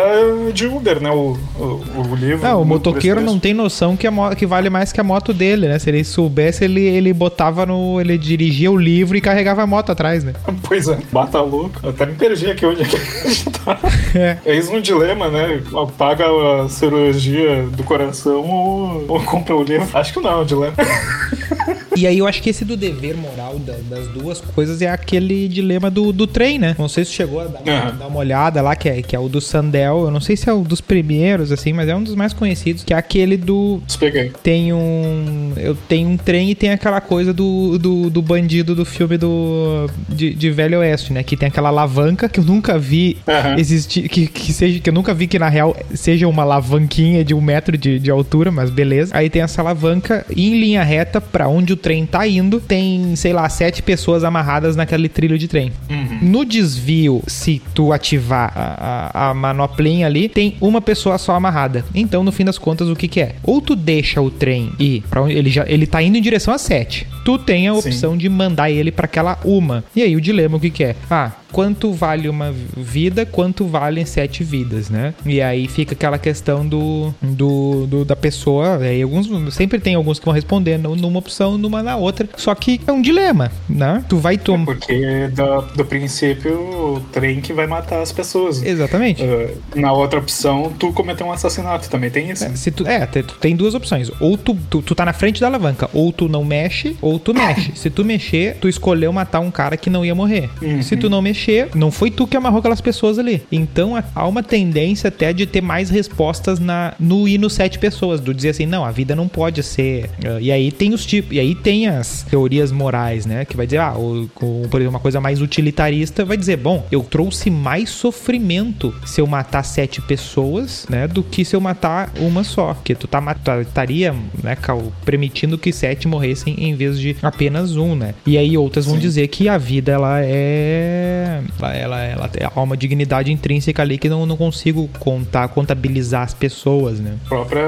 [0.53, 1.11] de Uber, né?
[1.11, 2.43] O, o, o livro.
[2.43, 5.67] Não, o motoqueiro não tem noção que, a que vale mais que a moto dele,
[5.67, 5.77] né?
[5.79, 7.99] Se ele soubesse, ele, ele botava no.
[7.99, 10.33] Ele dirigia o livro e carregava a moto atrás, né?
[10.65, 11.79] Pois é, bata louco.
[11.83, 13.77] Eu até me perdi aqui onde é que a gente tá.
[14.15, 14.37] É.
[14.45, 15.61] Eis um dilema, né?
[15.97, 19.87] Paga a cirurgia do coração ou, ou compra o livro.
[19.93, 20.73] Acho que não é um dilema.
[21.95, 25.47] E aí eu acho que esse do dever moral da- das duas coisas é aquele
[25.47, 26.75] dilema do, do trem, né?
[26.77, 29.19] Não sei se chegou a dar, uma- dar uma olhada lá, que é, que é
[29.19, 30.05] o do Sandel.
[30.05, 32.83] Eu não sei se é um dos primeiros, assim, mas é um dos mais conhecidos,
[32.83, 33.81] que é aquele do.
[33.85, 34.31] Despeguei.
[34.43, 35.53] Tem um.
[35.57, 39.89] Eu tenho um trem e tem aquela coisa do, do, do bandido do filme do.
[40.09, 41.23] De, de Velho Oeste, né?
[41.23, 43.55] Que tem aquela alavanca que eu nunca vi Aham.
[43.57, 44.07] existir.
[44.09, 47.41] Que, que, seja, que eu nunca vi que na real seja uma alavanquinha de um
[47.41, 49.15] metro de, de altura, mas beleza.
[49.15, 52.59] Aí tem essa alavanca em linha reta pra onde o trem tá indo.
[52.59, 55.71] Tem, sei lá, sete pessoas amarradas naquele trilho de trem.
[56.19, 61.85] No desvio, se tu ativar a, a, a manoplinha ali, tem uma pessoa só amarrada.
[61.93, 63.35] Então, no fim das contas, o que que é?
[63.43, 66.51] Ou tu deixa o trem ir para onde ele já ele tá indo em direção
[66.53, 67.05] a 7.
[67.23, 67.79] Tu tem a Sim.
[67.89, 69.83] opção de mandar ele para aquela uma.
[69.95, 70.95] E aí o dilema o que que é?
[71.09, 75.13] Ah, quanto vale uma vida, quanto valem sete vidas, né?
[75.25, 78.77] E aí fica aquela questão do, do, do- da pessoa.
[78.77, 82.27] Aí alguns sempre tem alguns que vão responder nu- numa opção, numa na outra.
[82.37, 84.03] Só que é um dilema, né?
[84.07, 84.65] Tu vai tomar.
[84.65, 88.61] Porque do, do princípio, o trem que vai matar as pessoas.
[88.63, 89.23] Exatamente.
[89.23, 91.89] Uh, na outra opção, tu cometeu um assassinato.
[91.89, 92.45] Também tem isso.
[92.55, 94.11] Se tu, é, tu tem duas opções.
[94.19, 97.33] Ou tu, tu, tu tá na frente da alavanca, ou tu não mexe, ou tu
[97.33, 97.73] mexe.
[97.75, 100.49] Se tu mexer, tu escolheu matar um cara que não ia morrer.
[100.61, 100.81] Uhum.
[100.81, 103.43] Se tu não mexer, não foi tu que amarrou aquelas pessoas ali.
[103.51, 108.19] Então há uma tendência até de ter mais respostas na, no ir no sete pessoas.
[108.19, 110.09] Do dizer assim, não, a vida não pode ser.
[110.25, 111.35] ah, e aí tem os tipos.
[111.35, 113.43] E aí tem as teorias morais, né?
[113.43, 116.85] Que vai dizer, ah, o, o- por exemplo, uma coisa mais utilitarista vai dizer, bom,
[116.91, 121.07] eu trouxe mais sofrimento se eu matar sete pessoas, né?
[121.07, 122.75] Do que se eu matar uma só.
[122.75, 123.19] Porque tu tá
[123.61, 128.13] estaria, né, Cal, permitindo que sete morressem em vez de apenas um, né?
[128.27, 129.01] E aí outras vão Sim.
[129.01, 131.41] dizer que a vida, ela é.
[131.59, 136.33] Ela, ela, ela, há uma dignidade intrínseca ali que não, não consigo contar, contabilizar as
[136.35, 137.17] pessoas, né?
[137.25, 137.65] A própria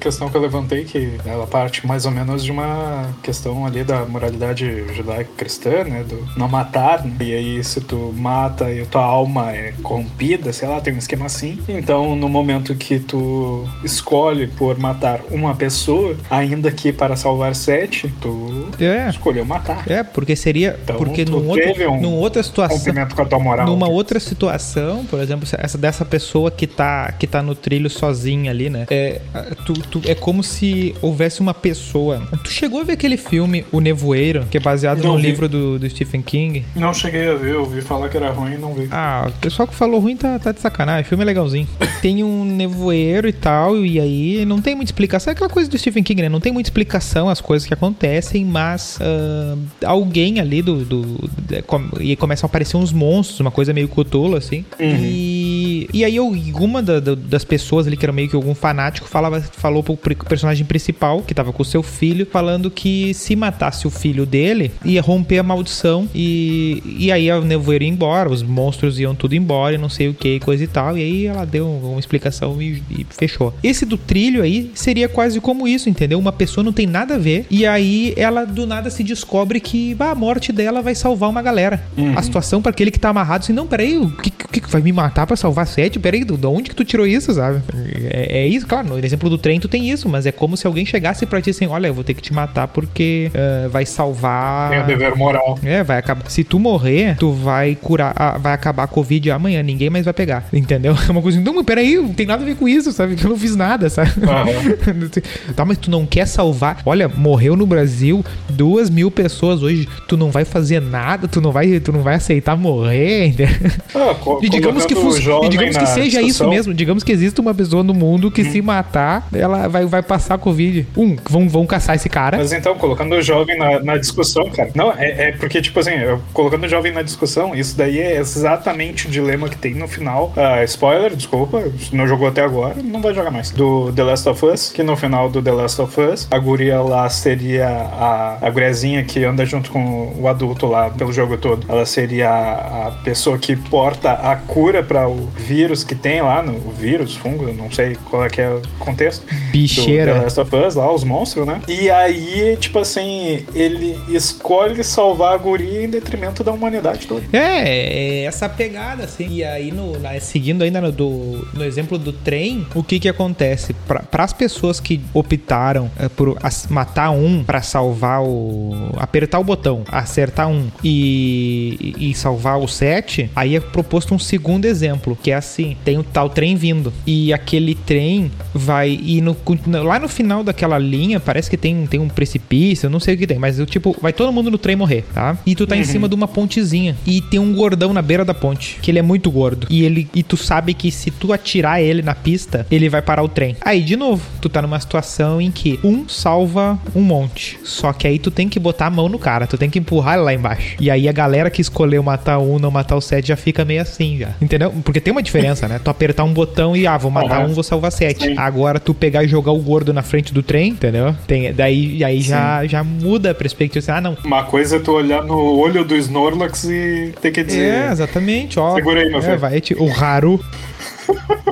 [0.00, 4.04] questão que eu levantei, que ela parte mais ou menos de uma questão ali da
[4.04, 6.04] moralidade judaico-cristã, né?
[6.08, 7.04] Do não matar.
[7.04, 7.12] né?
[7.20, 11.26] E aí, se tu mata e tua alma é corrompida, sei lá, tem um esquema
[11.26, 11.58] assim.
[11.68, 18.12] Então, no momento que tu escolhe por matar uma pessoa, ainda que para salvar sete,
[18.20, 19.08] tu É.
[19.08, 19.84] escolheu matar.
[19.90, 20.78] É, porque seria.
[20.82, 22.78] Então, porque num outro, um numa outra situação.
[23.14, 23.66] Com a tua moral.
[23.66, 28.50] Numa outra situação, por exemplo, essa dessa pessoa que tá, que tá no trilho sozinha
[28.50, 28.86] ali, né?
[28.90, 29.20] É,
[29.64, 32.26] tu, tu- é como se houvesse uma pessoa.
[32.44, 35.22] Tu chegou a ver aquele filme O Nevoeiro, que é baseado Não no vi.
[35.26, 36.64] livro do, do Stephen King?
[36.76, 38.88] Não cheguei a ver, eu ouvi falar que era ruim e não vi.
[38.90, 41.02] Ah, o pessoal que falou ruim tá, tá de sacanagem.
[41.02, 41.66] O filme é legalzinho.
[42.02, 45.30] Tem um nevoeiro e tal, e aí não tem muita explicação.
[45.30, 46.28] É aquela coisa do Stephen King, né?
[46.28, 50.84] Não tem muita explicação as coisas que acontecem, mas ah, alguém ali do.
[50.84, 54.64] do de- com- e começam a aparecer uns monstros, uma coisa meio Cthulhu, assim.
[54.80, 58.54] E E aí eu, uma da, da, das pessoas ali, que era meio que algum
[58.54, 63.36] fanático, falava, falou pro personagem principal, que tava com o seu filho, falando que se
[63.36, 68.30] matasse o filho dele, ia romper a maldição e, e aí a nevoeiro ia embora,
[68.30, 70.96] os monstros iam tudo embora e não sei o que, coisa e tal.
[70.96, 73.54] E aí ela deu uma explicação e, e fechou.
[73.62, 76.18] Esse do trilho aí seria quase como isso, entendeu?
[76.18, 79.94] Uma pessoa não tem nada a ver e aí ela do nada se descobre que
[79.94, 81.82] bah, a morte dela vai salvar uma galera.
[81.96, 82.18] Uhum.
[82.18, 84.82] A situação para aquele que tá amarrado assim, não, peraí, o que, que, que vai
[84.82, 85.98] me matar para salvar sete?
[85.98, 87.62] Peraí, de onde que tu tirou isso, sabe?
[88.10, 90.66] É, é, isso, claro, no exemplo do trem tu tem isso, mas é como se
[90.66, 93.86] alguém chegasse pra ti assim, olha, eu vou ter que te matar porque uh, vai
[93.86, 94.70] salvar...
[94.70, 95.58] Tem o dever moral.
[95.62, 96.28] É, vai acabar...
[96.30, 100.46] Se tu morrer, tu vai curar, vai acabar a Covid amanhã, ninguém mais vai pegar,
[100.52, 100.96] entendeu?
[101.08, 103.16] É uma coisa assim, não, mas peraí, não tem nada a ver com isso, sabe?
[103.22, 104.12] Eu não fiz nada, sabe?
[104.20, 105.08] Uhum.
[105.56, 106.82] tá, mas tu não quer salvar...
[106.84, 111.52] Olha, morreu no Brasil duas mil pessoas hoje, tu não vai fazer nada, tu não
[111.52, 113.56] vai, tu não vai aceitar morrer, entendeu?
[113.94, 116.28] Ah, e digamos que, e digamos que seja discussão.
[116.28, 118.52] isso mesmo, digamos que exista uma pessoa no mundo que hum.
[118.52, 120.86] se matar, ela vai, vai passar a Covid.
[120.96, 122.38] Um, vão, vão caçar esse cara.
[122.38, 124.70] Mas então, colocando o jovem na, na discussão, cara.
[124.74, 125.90] Não, é, é, porque, tipo assim,
[126.32, 130.32] colocando o jovem na discussão, isso daí é exatamente o dilema que tem no final.
[130.36, 133.50] Uh, spoiler, desculpa, não jogou até agora, não vai jogar mais.
[133.50, 136.80] Do The Last of Us, que no final do The Last of Us, a guria
[136.80, 141.66] lá seria a, a guriazinha que anda junto com o adulto lá pelo jogo todo.
[141.68, 146.42] Ela seria a, a pessoa que porta a cura para o vírus que tem lá,
[146.42, 149.24] no o vírus, fungo, não sei qual é que é o contexto.
[149.50, 150.12] Bicheira.
[150.12, 151.62] Do The Last of Us, lá, os monstros, né?
[151.66, 157.22] E aí, tipo assim, ele escolhe salvar a guria em detrimento da humanidade toda.
[157.32, 159.28] É, é essa pegada, assim.
[159.28, 163.08] E aí, no, na, seguindo ainda no, do, no exemplo do trem, o que que
[163.08, 163.74] acontece?
[163.86, 168.90] Para as pessoas que optaram é, por as, matar um para salvar o.
[168.98, 174.66] apertar o botão, acertar um e, e salvar o sete, aí é proposto um segundo
[174.66, 176.92] exemplo, que é assim: tem o tal trem vindo.
[177.06, 179.36] E aquele trem vai ir no,
[179.84, 183.18] lá no final daquela linha, parece que tem, tem um precipício, eu não sei o
[183.18, 185.36] que tem, mas eu, tipo, vai todo mundo no trem morrer, tá?
[185.46, 185.80] E tu tá uhum.
[185.80, 186.96] em cima de uma pontezinha.
[187.06, 189.66] E tem um gordão na beira da ponte, que ele é muito gordo.
[189.70, 193.22] E ele e tu sabe que se tu atirar ele na pista, ele vai parar
[193.22, 193.56] o trem.
[193.60, 197.58] Aí, de novo, tu tá numa situação em que um salva um monte.
[197.64, 200.14] Só que aí tu tem que botar a mão no cara, tu tem que empurrar
[200.14, 200.76] ele lá embaixo.
[200.80, 203.82] E aí a galera que escolheu matar um, não matar o sete, já fica meio
[203.82, 204.30] assim já.
[204.40, 204.72] Entendeu?
[204.84, 205.80] Porque tem uma diferença, né?
[205.82, 207.50] Tu apertar um botão e, ah, vou matar uhum.
[207.50, 208.24] um, vou salvar sete.
[208.24, 208.34] Sim.
[208.36, 211.14] Agora tu pegar e jogar o gordo na frente do trem, entendeu?
[211.26, 213.84] Tem, daí aí já, já muda a perspectiva.
[213.92, 214.16] Ah, não.
[214.24, 217.60] Uma coisa é tu olhar no olho do Snorlax e ter que dizer.
[217.60, 218.74] É, exatamente, ó.
[218.74, 219.38] Segura aí, meu é, filho.
[219.38, 220.40] Vai, o Haru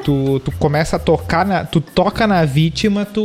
[0.04, 1.64] tu, tu começa a tocar na.
[1.64, 3.24] Tu toca na vítima, tu.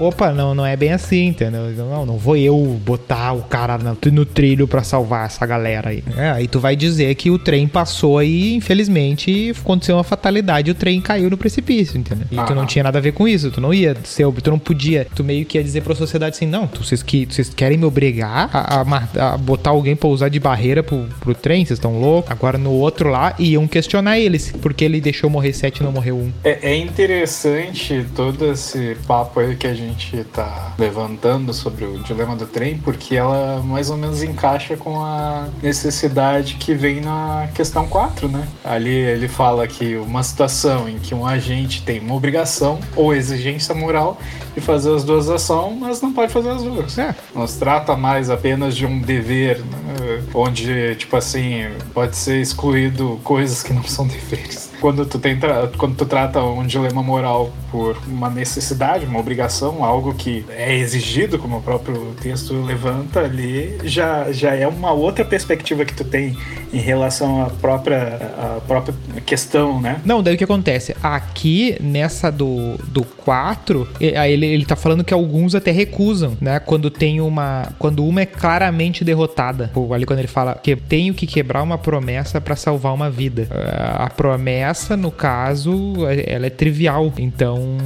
[0.00, 1.70] Opa, não, não é bem assim, entendeu?
[1.70, 6.02] Não, não vou eu botar o cara no, no trilho para salvar essa galera aí.
[6.16, 10.74] É, aí tu vai dizer que o trem passou e, infelizmente, aconteceu uma fatalidade o
[10.74, 12.26] trem caiu no precipício, entendeu?
[12.30, 12.44] E ah.
[12.44, 15.06] tu não tinha nada a ver com isso, tu não ia ser, tu não podia,
[15.14, 18.50] tu meio que ia dizer pra sociedade assim, não, vocês, que, vocês querem me obrigar
[18.52, 22.30] a, a, a botar alguém pra usar de barreira pro, pro trem, vocês estão loucos?
[22.30, 26.16] Agora no outro lá iam questionar eles, porque ele deixou morrer 7 e não morreu
[26.16, 26.32] 1.
[26.42, 32.34] É, é, interessante todo esse papo aí que a gente tá levantando sobre o dilema
[32.34, 37.86] do trem, porque ela mais ou menos encaixa com a necessidade que vem na questão
[37.86, 38.48] 4, né?
[38.64, 43.72] Ali ele fala que uma situação em que um agente tem uma obrigação ou exigência
[43.72, 44.20] moral
[44.56, 46.98] de fazer as duas ações, mas não pode fazer as duas.
[46.98, 47.14] É.
[47.32, 50.24] Não se trata mais apenas de um dever, né?
[50.34, 55.94] onde, tipo assim, pode ser excluído coisas que não são deveres quando tu tenta, quando
[55.94, 61.58] tu trata um dilema moral por uma necessidade, uma obrigação, algo que é exigido, como
[61.58, 66.36] o próprio texto levanta ali, já, já é uma outra perspectiva que tu tem
[66.72, 70.00] em relação à própria, à própria questão, né?
[70.04, 70.96] Não, daí o que acontece?
[71.00, 76.58] Aqui, nessa do, do 4, ele, ele tá falando que alguns até recusam, né?
[76.58, 77.68] Quando tem uma.
[77.78, 79.70] Quando uma é claramente derrotada.
[79.94, 83.46] Ali quando ele fala que tenho que quebrar uma promessa para salvar uma vida.
[83.94, 85.94] A promessa essa, no caso,
[86.26, 87.12] ela é trivial.
[87.18, 87.78] Então,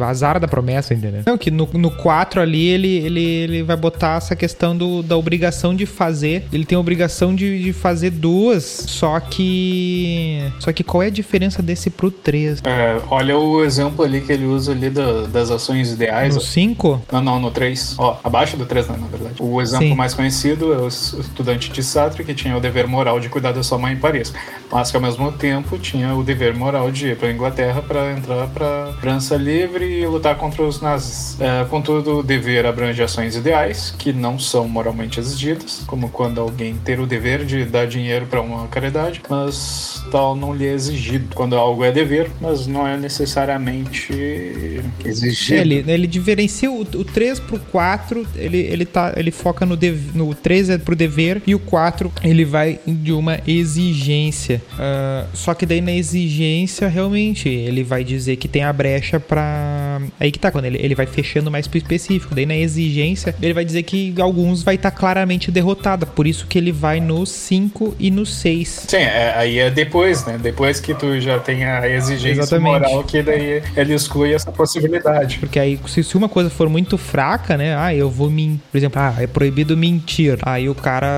[0.00, 1.22] azar da promessa, entendeu?
[1.26, 5.16] Não, que no, no 4 ali ele, ele, ele vai botar essa questão do, da
[5.16, 6.46] obrigação de fazer.
[6.52, 10.40] Ele tem a obrigação de, de fazer duas, só que.
[10.60, 12.62] Só que qual é a diferença desse pro 3?
[12.64, 16.34] É, olha o exemplo ali que ele usa ali da, das ações ideais.
[16.34, 17.02] No 5?
[17.12, 17.96] Não, não, no 3.
[17.98, 19.34] Ó, abaixo do 3, né, na verdade.
[19.40, 19.94] O exemplo Sim.
[19.94, 23.62] mais conhecido é o estudante de Sartre que tinha o dever moral de cuidar da
[23.62, 24.32] sua mãe em Paris,
[24.70, 27.80] mas que ao mesmo tempo tempo tinha o dever moral de ir para a Inglaterra
[27.80, 31.40] para entrar para França livre e lutar contra os nazis.
[31.40, 36.74] É, contudo, o dever abrange ações ideais que não são moralmente exigidas, como quando alguém
[36.84, 41.32] ter o dever de dar dinheiro para uma caridade, mas tal não lhe é exigido.
[41.32, 45.60] Quando algo é dever, mas não é necessariamente exigido.
[45.60, 50.10] Ele, ele diferencia o, o 3 pro 4, ele, ele, tá, ele foca no, dev,
[50.12, 54.60] no 3 é pro dever e o 4 ele vai de uma exigência.
[54.72, 60.00] Uh, só que daí na exigência, realmente, ele vai dizer que tem a brecha pra.
[60.18, 62.34] Aí que tá, quando ele, ele vai fechando mais pro específico.
[62.34, 66.06] Daí na exigência, ele vai dizer que alguns vai estar tá claramente derrotada.
[66.06, 68.86] Por isso que ele vai no 5 e no 6.
[68.88, 70.38] Sim, é, aí é depois, né?
[70.40, 72.80] Depois que tu já tem a exigência Exatamente.
[72.80, 75.38] moral, que daí ele exclui essa possibilidade.
[75.38, 77.76] Porque aí, se, se uma coisa for muito fraca, né?
[77.76, 78.60] Ah, eu vou mentir.
[78.70, 80.38] Por exemplo, ah, é proibido mentir.
[80.42, 81.08] Aí o cara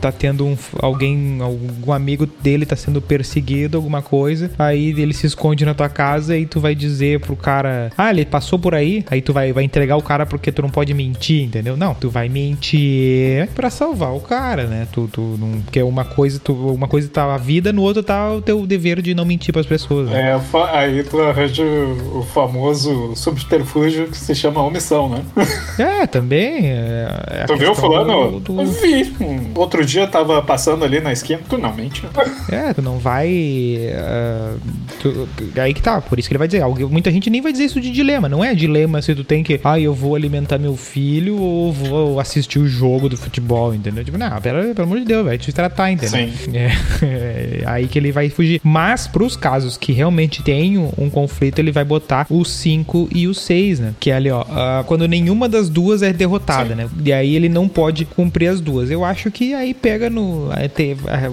[0.00, 0.56] tá tendo um.
[0.78, 3.39] Alguém, algum amigo dele tá sendo perseguido,
[3.76, 4.50] alguma coisa.
[4.58, 8.24] Aí ele se esconde na tua casa e tu vai dizer pro cara: Ah, ele
[8.24, 9.04] passou por aí.
[9.10, 11.76] Aí tu vai, vai entregar o cara porque tu não pode mentir, entendeu?
[11.76, 14.86] Não, tu vai mentir para salvar o cara, né?
[14.92, 15.60] Tu, tu não.
[15.62, 19.02] Porque uma coisa, tu, uma coisa tá a vida, no outro tá o teu dever
[19.02, 20.08] de não mentir para as pessoas.
[20.08, 20.30] Né?
[20.30, 25.22] É, aí tu arranja o famoso subterfúgio que se chama omissão, né?
[25.78, 26.66] É, também.
[26.66, 28.40] É, é tu viu fulano?
[28.40, 28.64] Do...
[28.66, 29.12] Vi.
[29.54, 31.40] Outro dia tava passando ali na esquina.
[31.48, 32.02] Tu não mente.
[32.50, 33.19] É, tu não vai.
[33.28, 34.60] Uh,
[35.00, 35.28] tu,
[35.60, 36.64] aí que tá, por isso que ele vai dizer.
[36.88, 38.28] Muita gente nem vai dizer isso de dilema.
[38.28, 39.60] Não é dilema se tu tem que.
[39.64, 44.04] Ah, eu vou alimentar meu filho ou vou assistir o jogo do futebol, entendeu?
[44.04, 46.28] Tipo, não, pera, pelo amor de Deus, vai te tratar, entendeu?
[46.28, 46.56] Sim.
[46.56, 46.70] É,
[47.04, 48.60] é, aí que ele vai fugir.
[48.62, 53.26] Mas pros casos que realmente tem um, um conflito, ele vai botar o 5 e
[53.26, 53.94] o 6, né?
[53.98, 54.42] Que é ali, ó.
[54.42, 56.74] Uh, quando nenhuma das duas é derrotada, Sim.
[56.74, 56.88] né?
[57.04, 58.90] E aí ele não pode cumprir as duas.
[58.90, 60.48] Eu acho que aí pega no.
[60.50, 60.70] Aí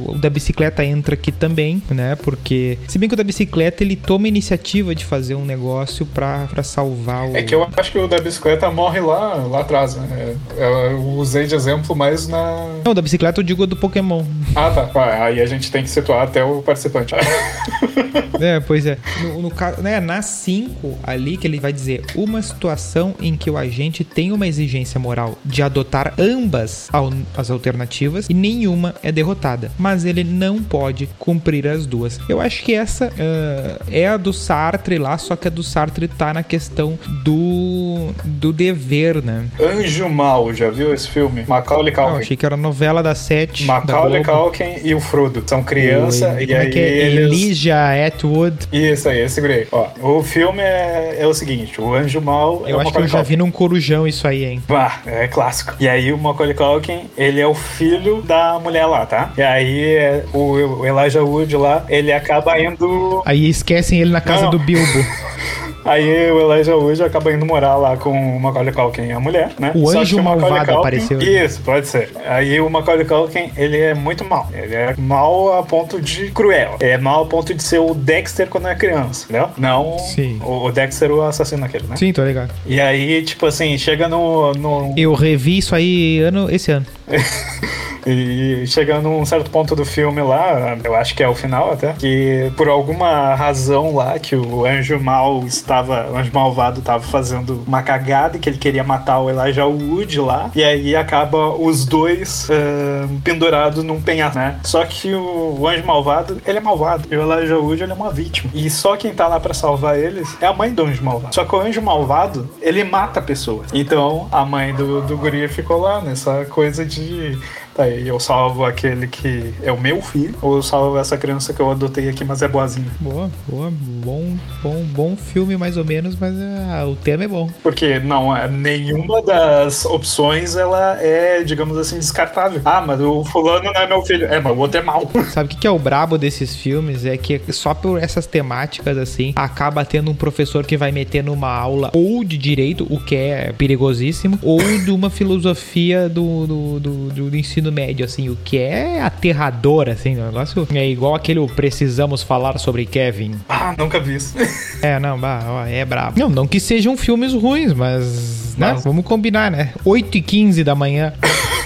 [0.06, 2.15] o da bicicleta entra aqui também, né?
[2.15, 6.47] Porque, se bem que o da bicicleta ele toma iniciativa de fazer um negócio pra,
[6.47, 7.35] pra salvar o.
[7.35, 10.35] É que eu acho que o da bicicleta morre lá, lá atrás, né?
[10.57, 12.79] Eu usei de exemplo mais na.
[12.83, 14.23] Não, da bicicleta eu digo do Pokémon.
[14.55, 15.23] Ah, tá.
[15.23, 17.13] Aí a gente tem que situar até o participante.
[18.39, 18.97] é, pois é.
[19.21, 23.49] No, no caso, né, na 5 ali que ele vai dizer uma situação em que
[23.49, 26.89] o agente tem uma exigência moral de adotar ambas
[27.35, 32.19] as alternativas e nenhuma é derrotada, mas ele não pode cumprir as duas.
[32.27, 36.08] Eu acho que essa uh, é a do Sartre lá, só que a do Sartre
[36.08, 39.45] tá na questão do do dever, né?
[39.60, 41.43] Anjo Mal, já viu esse filme?
[41.47, 42.12] Macaulay Culkin.
[42.12, 43.65] Não, achei que era novela da sete.
[43.65, 46.97] Macaulay Culkin e o Frodo são criança e, e aí é que é?
[47.08, 47.32] eles...
[47.32, 48.67] Elijah Atwood.
[48.71, 49.67] Isso aí, segurei.
[49.71, 53.08] Ó, o filme é, é o seguinte, o Anjo Mal é Eu acho que eu
[53.08, 54.63] já vi num corujão isso aí, hein?
[54.67, 55.75] Bah, é clássico.
[55.80, 59.32] E aí o Macaulay Culkin, ele é o filho da mulher lá, tá?
[59.38, 63.21] E aí é, o, o Elijah Wood lá, ele acaba indo...
[63.25, 64.51] Aí esquecem ele na casa Não.
[64.51, 64.85] do Bilbo.
[65.85, 69.71] Aí o Elijah Wood acaba indo morar lá com o Macaulay Culkin, a mulher, né?
[69.73, 71.19] O Só anjo o malvado Culkin, apareceu.
[71.19, 72.11] Isso, pode ser.
[72.25, 74.49] Aí o Macaulay Culkin, ele é muito mal.
[74.53, 76.77] Ele é mal a ponto de cruel.
[76.79, 79.49] É mal a ponto de ser o Dexter quando é criança, entendeu?
[79.57, 80.39] Não Sim.
[80.43, 81.95] O, Dexter, o assassino aquele, né?
[81.95, 82.53] Sim, tô ligado.
[82.65, 84.53] E aí, tipo assim, chega no...
[84.53, 84.93] no...
[84.97, 86.85] Eu revi isso aí ano, esse ano.
[88.09, 91.91] E chegando um certo ponto do filme lá, eu acho que é o final até,
[91.91, 95.43] que por alguma razão lá que o anjo mal
[95.77, 99.65] estava, o anjo malvado estava fazendo uma cagada e que ele queria matar o Elijah
[99.65, 104.59] Wood lá, e aí acaba os dois uh, pendurados num penhasco, né?
[104.63, 107.95] Só que o, o, anjo malvado, ele é malvado, e o Elijah Wood, ele é
[107.95, 108.49] uma vítima.
[108.53, 111.33] E só quem tá lá para salvar eles é a mãe do anjo malvado.
[111.33, 113.69] Só que o anjo malvado, ele mata pessoas.
[113.73, 117.37] Então a mãe do, do guri ficou lá nessa coisa de
[117.77, 121.59] Aí eu salvo aquele que é o meu filho, ou eu salvo essa criança que
[121.59, 122.87] eu adotei aqui, mas é boazinha.
[122.99, 127.49] Boa, boa, bom, bom, bom filme mais ou menos, mas uh, o tema é bom.
[127.61, 132.61] Porque não, é, nenhuma das opções ela é, digamos assim, descartável.
[132.65, 134.25] Ah, mas o fulano não é meu filho.
[134.25, 135.09] É, mas o outro é mal.
[135.31, 137.05] Sabe o que, que é o brabo desses filmes?
[137.05, 141.51] É que só por essas temáticas assim, acaba tendo um professor que vai meter numa
[141.51, 147.29] aula ou de direito, o que é perigosíssimo, ou de uma filosofia do, do, do,
[147.29, 151.45] do ensino ensino médio, assim, o que é aterrador, assim, o negócio é igual aquele
[151.47, 153.36] Precisamos Falar sobre Kevin.
[153.47, 154.36] Ah, nunca vi isso.
[154.82, 156.19] é, não, bah, ó, é brabo.
[156.19, 159.73] Não, não que sejam filmes ruins, mas, né, vamos combinar, né?
[159.86, 161.13] 8 e 15 da manhã.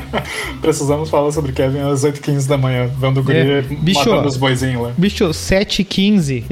[0.60, 3.62] Precisamos falar sobre Kevin às 8h15 da manhã, vendo o guri é.
[3.62, 4.92] bicho, matando os boizinhos lá.
[4.96, 6.44] Bicho, 7h15,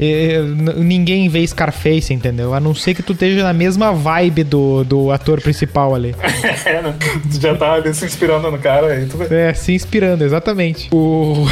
[0.77, 2.53] ninguém vê Scarface, entendeu?
[2.53, 6.15] A não ser que tu esteja na mesma vibe do, do ator principal ali.
[6.65, 6.95] é, né?
[7.31, 9.21] Tu já tá ali se inspirando no cara aí, tu.
[9.33, 10.89] É, se inspirando, exatamente.
[10.93, 11.45] O...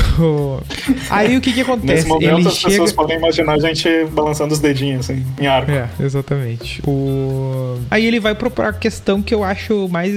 [1.09, 1.93] Aí o que que acontece?
[1.93, 2.69] Nesse momento Ele as chega...
[2.69, 5.71] pessoas podem imaginar a gente balançando os dedinhos, assim, em arco.
[5.71, 6.81] É, exatamente.
[6.87, 7.77] O...
[7.89, 10.13] Aí ele vai propor a questão que eu acho mais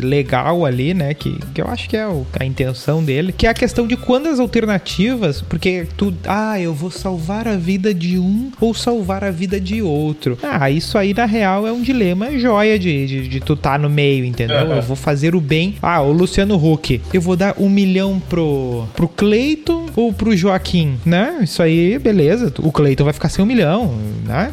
[0.00, 1.05] legal ali, né?
[1.06, 1.14] Né?
[1.14, 3.96] Que, que eu acho que é o, a intenção dele, que é a questão de
[3.96, 9.24] quando as alternativas, porque tu, ah, eu vou salvar a vida de um ou salvar
[9.24, 10.38] a vida de outro.
[10.42, 13.88] Ah, isso aí na real é um dilema joia de, de, de tu tá no
[13.88, 14.66] meio, entendeu?
[14.66, 14.76] Uhum.
[14.76, 15.76] Eu vou fazer o bem.
[15.80, 20.98] Ah, o Luciano Huck, eu vou dar um milhão pro, pro Cleiton ou pro Joaquim,
[21.04, 21.38] né?
[21.42, 22.52] Isso aí, beleza.
[22.58, 23.94] O Cleiton vai ficar sem um milhão,
[24.24, 24.52] né?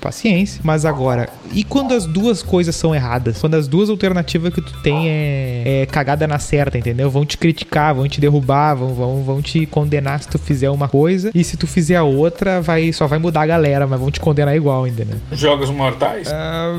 [0.00, 0.60] Paciência.
[0.64, 3.38] Mas agora, e quando as duas coisas são erradas?
[3.38, 7.10] Quando as duas alternativas que tu tem é, é cagada na certa, entendeu?
[7.10, 10.88] Vão te criticar, vão te derrubar, vão, vão, vão te condenar se tu fizer uma
[10.88, 11.30] coisa.
[11.34, 14.20] E se tu fizer a outra, vai, só vai mudar a galera, mas vão te
[14.20, 15.16] condenar igual, entendeu?
[15.32, 16.28] Jogos Mortais?
[16.32, 16.74] Ah,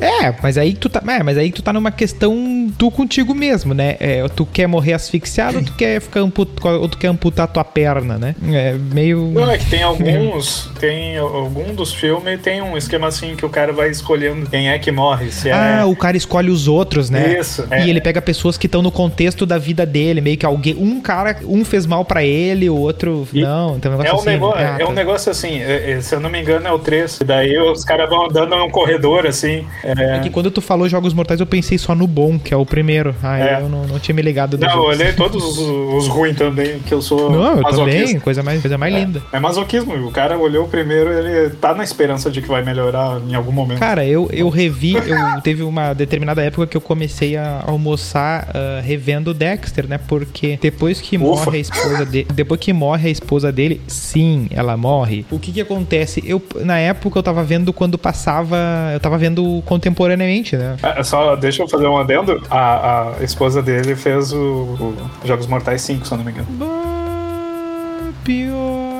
[0.00, 3.74] é, mas aí tu tá, é, mas aí tu tá numa questão tu contigo mesmo,
[3.74, 3.96] né?
[4.00, 7.64] É, tu quer morrer asfixiado ou tu quer ficar amput, ou tu quer amputar tua
[7.64, 8.34] perna, né?
[8.52, 13.36] É meio Não, é que tem alguns, tem algum dos filmes tem um esquema assim
[13.36, 16.50] que o cara vai escolhendo quem é que morre, se é Ah, o cara escolhe
[16.50, 17.38] os outros, né?
[17.38, 17.88] Isso, E é.
[17.88, 21.36] ele pega pessoas que estão no contexto da vida dele, meio que alguém, um cara,
[21.46, 24.30] um fez mal pra ele, o outro E não, então é um negócio É assim.
[24.30, 24.58] negócio?
[24.66, 27.18] Ah, é um negócio assim, é- é, se eu não me engano, é o 3.
[27.20, 29.64] E daí os caras vão andando num corredor assim.
[29.84, 32.56] é- É que quando tu falou Jogos Mortais, eu pensei só no bom, que é
[32.56, 33.14] o primeiro.
[33.22, 33.60] Ah, É.
[33.62, 35.00] eu não, não tinha me ligado Não, eu outros.
[35.00, 38.00] olhei todos os, os ruins também, que eu sou Não, eu masoquista.
[38.06, 39.22] também, coisa mais, coisa mais linda.
[39.32, 43.20] É masoquismo, o cara olhou o primeiro, ele tá na esperança de que vai melhorar
[43.28, 43.78] em algum momento.
[43.78, 48.80] Cara, eu, eu revi, eu teve uma determinada época que eu comecei a almoçar ah,
[48.82, 49.98] revendo Dexter, né?
[49.98, 51.24] Porque depois que Ufa.
[51.24, 55.24] morre a esposa dele, depois que morre a esposa dele, sim, ela morre.
[55.30, 56.22] O que que acontece?
[56.24, 58.56] Eu na época eu tava vendo quando passava,
[58.92, 60.76] eu tava vendo contemporaneamente, né?
[60.82, 62.42] É, só deixa eu fazer um adendo.
[62.50, 66.46] A, a esposa dele fez o, o Jogos Mortais 5, se eu não me engano.
[66.50, 68.91] Bah, Pior,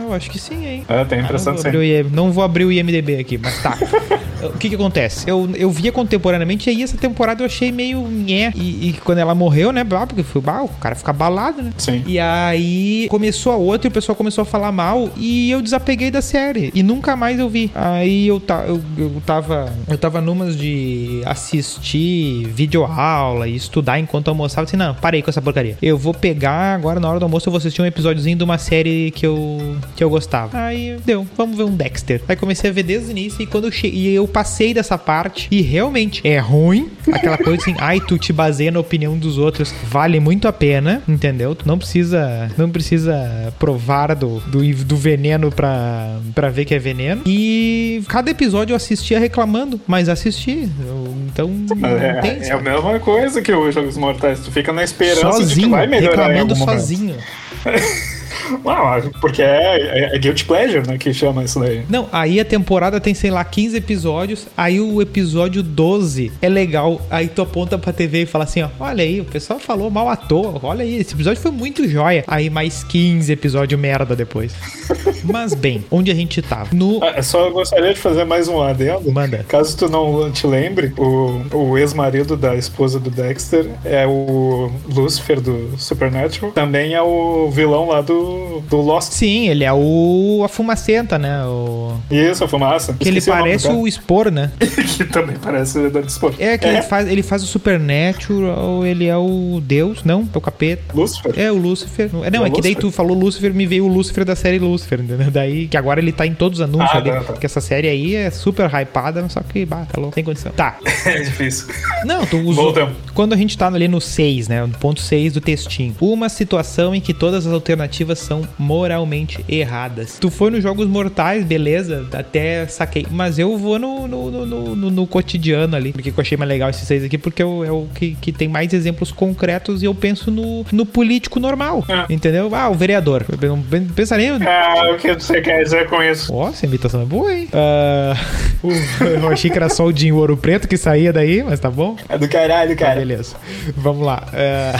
[0.00, 0.84] eu acho que sim, hein?
[0.88, 3.16] É, tem a Ah, impressão não, de vou abrir IM não vou abrir o IMDB
[3.16, 3.76] aqui, mas tá.
[4.42, 5.28] o que que acontece?
[5.28, 8.52] Eu, eu via contemporaneamente e aí essa temporada eu achei meio nhé.
[8.54, 9.84] E, e quando ela morreu, né?
[9.84, 11.72] Porque foi, bah, o cara fica balado, né?
[11.78, 12.02] Sim.
[12.06, 16.10] E aí começou a outra e o pessoal começou a falar mal e eu desapeguei
[16.10, 16.70] da série.
[16.74, 17.70] E nunca mais eu vi.
[17.74, 19.72] Aí eu, ta, eu, eu tava.
[19.88, 24.66] Eu tava numas de assistir videoaula e estudar enquanto almoçava.
[24.66, 25.76] Assim, não, parei com essa porcaria.
[25.82, 28.58] Eu vou pegar agora na hora do almoço, eu vou assistir um episódiozinho de uma
[28.58, 29.47] série que eu,
[29.96, 30.56] que eu gostava.
[30.58, 32.20] Aí deu, vamos ver um Dexter.
[32.28, 34.00] Aí comecei a ver desde o início e quando eu cheguei.
[34.00, 36.90] E eu passei dessa parte e realmente é ruim.
[37.12, 39.72] Aquela coisa assim, ai, tu te baseia na opinião dos outros.
[39.84, 41.54] Vale muito a pena, entendeu?
[41.54, 42.50] Tu não precisa.
[42.56, 47.22] Não precisa provar do, do, do veneno pra, pra ver que é veneno.
[47.26, 50.68] E cada episódio eu assistia reclamando, mas assisti.
[50.86, 51.48] Eu- então.
[51.48, 51.76] não
[52.20, 54.40] tem É, é a mesma coisa que o Jogos Mortais.
[54.40, 57.16] Tu fica na esperança de que sozinho, vai melhorar em reclamando sozinho.
[58.50, 60.98] Não, porque é, é, é Guilty Pleasure, né?
[60.98, 61.84] Que chama isso daí.
[61.88, 64.46] Não, aí a temporada tem, sei lá, 15 episódios.
[64.56, 67.00] Aí o episódio 12 é legal.
[67.10, 70.08] Aí tu aponta pra TV e fala assim: ó, olha aí, o pessoal falou mal
[70.08, 70.58] à toa.
[70.62, 72.24] Olha aí, esse episódio foi muito joia.
[72.26, 74.54] Aí mais 15 episódio merda depois.
[75.24, 76.68] Mas bem, onde a gente tava?
[76.72, 77.02] No.
[77.02, 79.10] Ah, só gostaria de fazer mais um adendo.
[79.10, 79.44] Manda.
[79.48, 85.40] Caso tu não te lembre, o, o ex-marido da esposa do Dexter é o Lucifer
[85.40, 86.52] do Supernatural.
[86.52, 88.37] Também é o vilão lá do,
[88.68, 89.12] do Lost.
[89.12, 90.42] Sim, ele é o.
[90.44, 91.44] A fumacenta, né?
[91.44, 91.96] O.
[92.10, 92.94] Isso, a fumaça.
[92.98, 94.50] Que ele Esqueci parece do o Spor, né?
[94.96, 96.34] que também parece o da Dispor.
[96.38, 100.28] É que Ele, faz, ele faz o Supernatural, ele é o Deus, não?
[100.32, 100.82] É o capeta.
[100.94, 101.32] Lucifer.
[101.38, 102.10] É, o Lúcifer.
[102.24, 102.76] É, não, É é, o que daí Lúcifer.
[102.80, 105.30] tu falou Lúcifer, me veio o Lúcifer da série Lúcifer, entendeu?
[105.30, 107.10] Daí, que agora ele tá em todos os anúncios Ah, ali.
[107.10, 107.32] tá, tá.
[107.32, 110.52] Porque essa série aí é super hypada, só que, bah, tá louco, sem condição.
[110.52, 110.76] Tá.
[111.08, 111.68] É difícil.
[112.04, 112.64] Não, tu usou.
[112.64, 112.94] Voltamos.
[113.14, 114.60] Quando a gente tá ali no 6, né?
[114.66, 115.94] No ponto 6 do textinho.
[116.00, 120.18] Uma situação em que todas as alternativas são moralmente erradas.
[120.20, 122.06] Tu foi nos Jogos Mortais, beleza?
[122.12, 123.06] Até saquei.
[123.10, 125.92] Mas eu vou no, no, no, no- no- no cotidiano ali.
[125.92, 128.46] Porque eu achei mais legal esses seis aqui, porque eu- é o que, que tem
[128.48, 131.84] mais exemplos concretos e eu penso no, no político normal.
[131.88, 132.12] É.
[132.12, 132.54] Entendeu?
[132.54, 133.24] Ah, o vereador.
[133.40, 133.62] Eu não
[133.94, 134.36] pensaria.
[134.46, 136.32] Ah, o que você quer dizer com isso?
[136.34, 137.48] Ó, essa imitação é boa, hein?
[137.52, 138.14] Ah,
[138.62, 138.70] o-
[139.04, 141.96] eu achei que era só o Dinho Ouro Preto que saía daí, mas tá bom.
[142.08, 142.96] É do caralho, cara.
[142.96, 143.36] beleza.
[143.76, 144.22] Vamos lá.
[144.32, 144.72] É...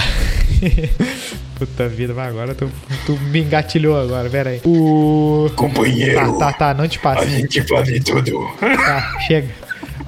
[1.58, 2.70] Puta vida, vai agora tu,
[3.04, 4.60] tu me engatilhou agora, pera aí.
[4.64, 5.50] O.
[5.56, 7.28] Companheiro, Tá, tá, tá, não te passe.
[7.28, 8.48] gente faz tudo.
[8.60, 9.48] Tá, chega.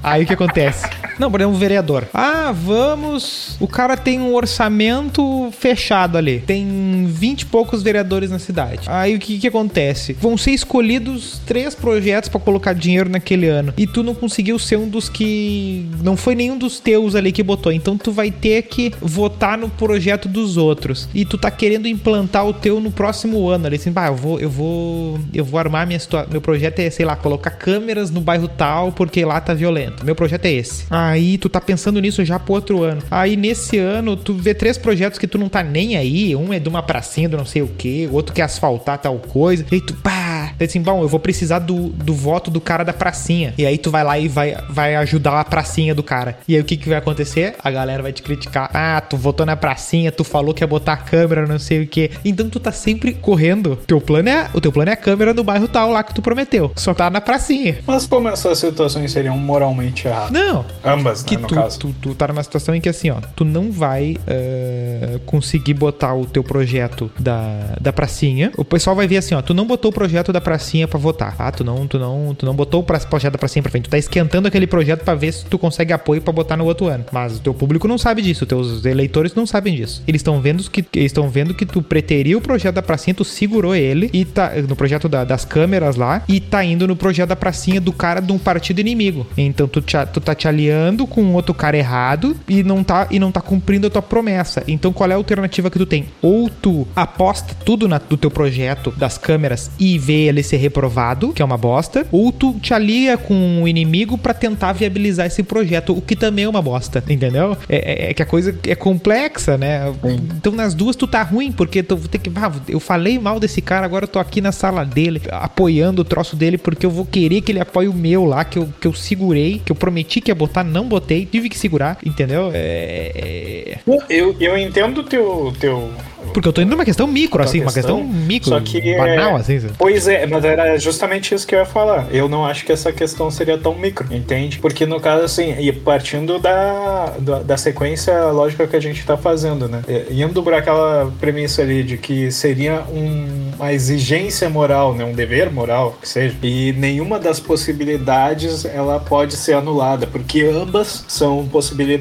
[0.02, 0.86] Aí o que acontece?
[1.20, 2.08] Não, por exemplo, um vereador.
[2.14, 3.54] Ah, vamos.
[3.60, 6.40] O cara tem um orçamento fechado ali.
[6.46, 8.86] Tem 20 e poucos vereadores na cidade.
[8.86, 10.14] Aí o que que acontece?
[10.14, 13.74] Vão ser escolhidos três projetos pra colocar dinheiro naquele ano.
[13.76, 15.86] E tu não conseguiu ser um dos que.
[16.02, 17.70] Não foi nenhum dos teus ali que botou.
[17.70, 21.06] Então tu vai ter que votar no projeto dos outros.
[21.14, 23.76] E tu tá querendo implantar o teu no próximo ano ali.
[23.76, 25.20] Assim, bah, eu vou, eu vou.
[25.34, 26.30] Eu vou armar minha situação.
[26.30, 30.02] Meu projeto é, sei lá, colocar câmeras no bairro tal, porque lá tá violento.
[30.02, 30.86] Meu projeto é esse.
[31.10, 33.02] Aí tu tá pensando nisso já pro outro ano.
[33.10, 36.34] Aí nesse ano tu vê três projetos que tu não tá nem aí.
[36.36, 39.18] Um é de uma pracinha do não sei o que, o outro quer asfaltar tal
[39.18, 39.64] coisa.
[39.72, 40.19] E tu, pá,
[40.66, 43.54] tu assim, bom, eu vou precisar do, do voto do cara da pracinha.
[43.56, 46.38] E aí tu vai lá e vai, vai ajudar a pracinha do cara.
[46.46, 47.54] E aí o que que vai acontecer?
[47.62, 48.70] A galera vai te criticar.
[48.74, 51.86] Ah, tu votou na pracinha, tu falou que ia botar a câmera, não sei o
[51.86, 52.10] que.
[52.24, 53.76] Então tu tá sempre correndo.
[53.86, 56.20] Teu plano é, o teu plano é a câmera do bairro tal lá que tu
[56.20, 56.70] prometeu.
[56.76, 57.78] Só tá na pracinha.
[57.86, 60.30] Mas como essas situações seriam moralmente erradas?
[60.30, 60.64] Não.
[60.84, 61.78] Ambas, Que né, no tu, caso.
[61.78, 66.14] tu, tu tá numa situação em que assim, ó, tu não vai eh, conseguir botar
[66.14, 68.52] o teu projeto da, da pracinha.
[68.56, 70.49] O pessoal vai ver assim, ó, tu não botou o projeto da pracinha
[70.88, 71.34] pra votar.
[71.38, 73.84] Ah, tu não, tu não, tu não botou o pra- projeto da pracinha pra frente.
[73.84, 76.86] Tu tá esquentando aquele projeto pra ver se tu consegue apoio pra botar no outro
[76.86, 77.04] ano.
[77.12, 80.02] Mas o teu público não sabe disso, teus eleitores não sabem disso.
[80.06, 83.74] Eles estão vendo que estão vendo que tu preteriu o projeto da pracinha, tu segurou
[83.74, 87.36] ele e tá no projeto da- das câmeras lá e tá indo no projeto da
[87.36, 89.26] pracinha do cara de um partido inimigo.
[89.36, 93.18] Então tu, te, tu tá te aliando com outro cara errado e não tá e
[93.18, 94.62] não tá cumprindo a tua promessa.
[94.68, 96.06] Então qual é a alternativa que tu tem?
[96.22, 101.32] Ou tu aposta tudo na, do teu projeto das câmeras e vê ele ser reprovado,
[101.32, 105.42] que é uma bosta, ou tu te alia com o inimigo pra tentar viabilizar esse
[105.42, 107.56] projeto, o que também é uma bosta, entendeu?
[107.68, 109.92] É, é- é que a coisa é complexa, né?
[110.36, 112.30] Então nas duas tu tá ruim, porque tu tem que.
[112.36, 116.04] Ah, eu falei mal desse cara, agora eu tô aqui na sala dele, apoiando o
[116.04, 118.86] troço dele, porque eu vou querer que ele apoie o meu lá, que eu, que
[118.86, 122.50] eu segurei, que eu prometi que ia botar, não botei, tive que segurar, entendeu?
[122.52, 123.12] É.
[123.14, 123.78] é-
[124.08, 125.90] Eu, eu entendo o teu, teu,
[126.32, 129.40] Porque eu tô indo numa questão micro, assim, uma questão micro, Só que banal, é...
[129.40, 129.60] assim.
[129.78, 132.06] Pois é, mas era justamente isso que eu ia falar.
[132.10, 134.58] Eu não acho que essa questão seria tão micro, entende?
[134.58, 139.16] Porque no caso, assim, e partindo da, da, da sequência lógica que a gente tá
[139.16, 139.82] fazendo, né?
[139.88, 145.04] É, Indo para aquela premissa ali de que seria um- uma exigência moral, né?
[145.04, 146.34] Um dever moral, que seja.
[146.42, 151.46] E nenhuma das possibilidades ela pode ser anulada, porque ambas são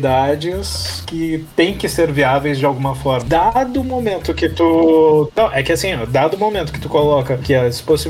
[0.03, 3.25] possibilidades que têm que ser viáveis de alguma forma.
[3.27, 5.31] Dado o momento que tu.
[5.35, 8.08] Não, é que assim, ó, dado o momento que tu coloca que as possibilidades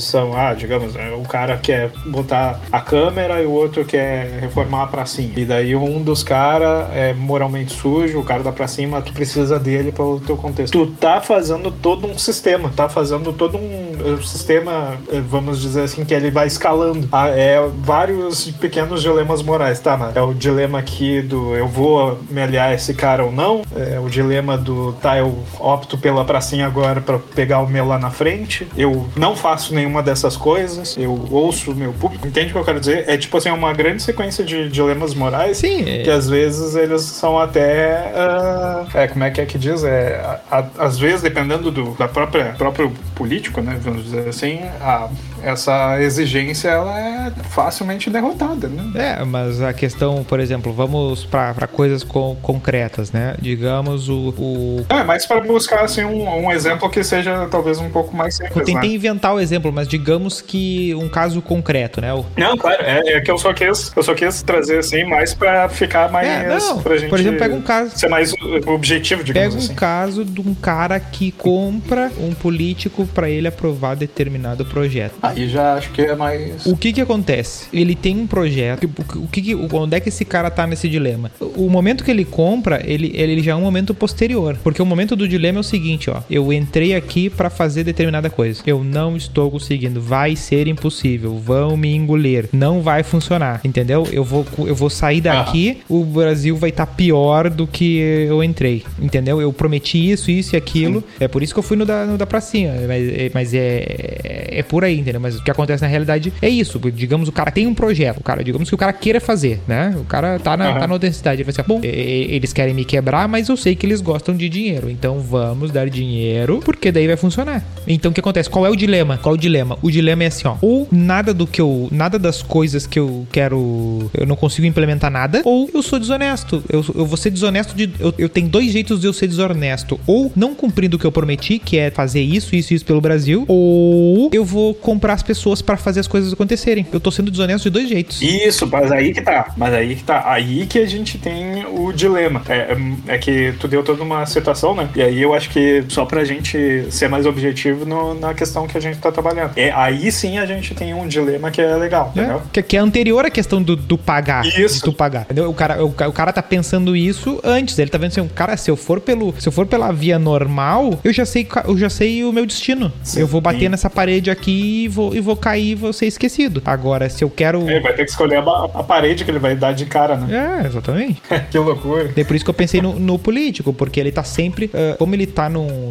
[0.00, 4.84] são, ah, digamos, né, o cara quer botar a câmera e o outro quer reformar
[4.84, 5.32] a pracinha.
[5.36, 9.58] E daí um dos caras é moralmente sujo, o cara da pracinha, mas tu precisa
[9.58, 10.72] dele para o teu contexto.
[10.72, 13.85] Tu tá fazendo todo um sistema, tá fazendo todo um
[14.22, 17.08] sistema, eh, vamos dizer assim, que ele vai escalando.
[17.12, 19.96] Ah, é vários pequenos dilemas morais, tá?
[19.96, 23.62] Mas é o dilema aqui do eu vou me aliar a esse cara ou não,
[23.74, 27.98] é o dilema do tá, eu opto pela pracinha agora para pegar o meu lá
[27.98, 32.52] na frente, eu não faço nenhuma dessas coisas, eu ouço o meu público, entende o
[32.52, 33.04] que eu quero dizer?
[33.08, 37.02] É tipo assim, uma grande sequência de dilemas morais Sim, é- que às vezes eles
[37.02, 38.12] são até.
[38.14, 39.84] ah, é, como é que é que diz?
[39.84, 40.20] É,
[40.50, 43.78] a- a- às vezes, dependendo do da própria próprio político, né?
[43.86, 45.08] Vamos dizer assim, a-
[45.42, 49.18] essa exigência ela é facilmente derrotada, né?
[49.20, 53.34] É, mas a questão, por exemplo, vamos pra coisas co- concretas, né?
[53.40, 54.34] Digamos o.
[54.38, 58.38] o- É, mas para buscar assim, um, um exemplo que seja talvez um pouco mais
[58.40, 58.66] Eu simples.
[58.66, 58.94] tentei Né?
[58.96, 62.12] inventar o exemplo, mas digamos que um caso concreto, né?
[62.12, 65.34] O- Não, claro, é, é que eu só quis, eu só quis trazer assim mais
[65.34, 66.26] para ficar mais.
[66.28, 67.96] É, não, pra gente por exemplo, pega um caso.
[67.98, 68.32] ser mais
[68.66, 69.74] objetivo, digamos Pega um assim.
[69.74, 75.14] caso de um cara que compra um político pra ele aprovar determinado projeto.
[75.28, 76.66] Aí já acho que é mais.
[76.66, 77.66] O que que acontece?
[77.72, 78.88] Ele tem um projeto.
[79.16, 81.30] O que que, onde é que esse cara tá nesse dilema?
[81.40, 84.56] O momento que ele compra, ele, ele já é um momento posterior.
[84.62, 86.20] Porque o momento do dilema é o seguinte, ó.
[86.30, 88.62] Eu entrei aqui pra fazer determinada coisa.
[88.66, 90.00] Eu não estou conseguindo.
[90.00, 91.36] Vai ser impossível.
[91.38, 92.48] Vão me engolir.
[92.52, 93.60] Não vai funcionar.
[93.64, 94.06] Entendeu?
[94.12, 95.78] Eu vou, eu vou sair daqui.
[95.88, 97.98] O Brasil vai estar pior do que
[98.28, 98.82] eu entrei.
[99.00, 99.40] Entendeu?
[99.40, 101.02] Eu prometi isso, isso e aquilo.
[101.20, 102.74] É por isso que eu fui no da, no da pracinha.
[102.86, 105.15] Mas, é- mas é, é por aí, entendeu?
[105.18, 106.78] Mas o que acontece na realidade é isso.
[106.92, 108.18] Digamos, o cara tem um projeto.
[108.18, 109.94] O cara, digamos que o cara queira fazer, né?
[109.98, 110.80] O cara tá na, Aham.
[110.80, 111.42] tá na cidade.
[111.42, 114.00] Ele vai assim, bom, e- e- eles querem me quebrar, mas eu sei que eles
[114.00, 114.90] gostam de dinheiro.
[114.90, 117.64] Então vamos dar dinheiro, porque daí vai funcionar.
[117.86, 118.48] Então o que acontece?
[118.50, 119.18] Qual é o dilema?
[119.18, 119.78] Qual é o dilema?
[119.82, 120.56] O dilema é assim, ó.
[120.60, 121.88] Ou nada do que eu.
[121.90, 124.10] Nada das coisas que eu quero.
[124.14, 125.42] Eu não consigo implementar nada.
[125.44, 126.62] Ou eu sou desonesto.
[126.68, 127.90] Eu, eu vou ser desonesto de.
[128.00, 129.98] Eu, eu tenho dois jeitos de eu ser desonesto.
[130.06, 133.00] Ou não cumprindo o que eu prometi, que é fazer isso, isso e isso pelo
[133.00, 133.44] Brasil.
[133.48, 136.86] Ou eu vou comprar as pessoas pra fazer as coisas acontecerem.
[136.92, 138.20] Eu tô sendo desonesto de dois jeitos.
[138.22, 139.52] Isso, mas aí que tá.
[139.56, 140.22] Mas aí que tá.
[140.30, 142.42] Aí que a gente tem o dilema.
[142.48, 142.76] É,
[143.08, 144.88] é que tu deu toda uma situação, né?
[144.94, 148.76] E aí eu acho que só pra gente ser mais objetivo no- na questão que
[148.76, 149.52] a gente tá trabalhando.
[149.56, 152.80] É, aí sim a gente tem um dilema que é legal, É, que, que é
[152.80, 154.44] anterior à questão do, do pagar.
[154.46, 154.82] Isso.
[154.84, 155.22] Tu pagar.
[155.22, 155.48] Entendeu?
[155.50, 157.78] O cara, o, o cara tá pensando isso antes.
[157.78, 159.34] Ele tá vendo assim, cara, se eu for pelo.
[159.38, 162.92] Se eu for pela via normal, eu já sei, eu já sei o meu destino.
[163.02, 163.20] Sim.
[163.20, 166.62] Eu vou bater nessa parede aqui e vou, e vou cair e vou ser esquecido.
[166.64, 167.68] Agora, se eu quero.
[167.68, 170.60] Ele vai ter que escolher a, a parede que ele vai dar de cara, né?
[170.62, 171.22] É, exatamente.
[171.50, 172.10] que loucura.
[172.16, 174.66] É por isso que eu pensei no, no político, porque ele tá sempre.
[174.66, 175.46] uh, como ele tá.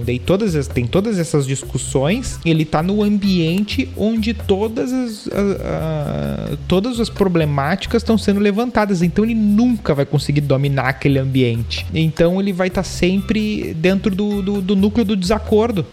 [0.05, 5.27] Daí todas as- tem todas essas discussões, ele tá no ambiente onde todas as.
[5.27, 9.01] a- a- todas as problemáticas estão sendo levantadas.
[9.01, 11.85] Então ele nunca vai conseguir dominar aquele ambiente.
[11.93, 15.85] Então ele vai estar sempre dentro do, do, do núcleo do desacordo.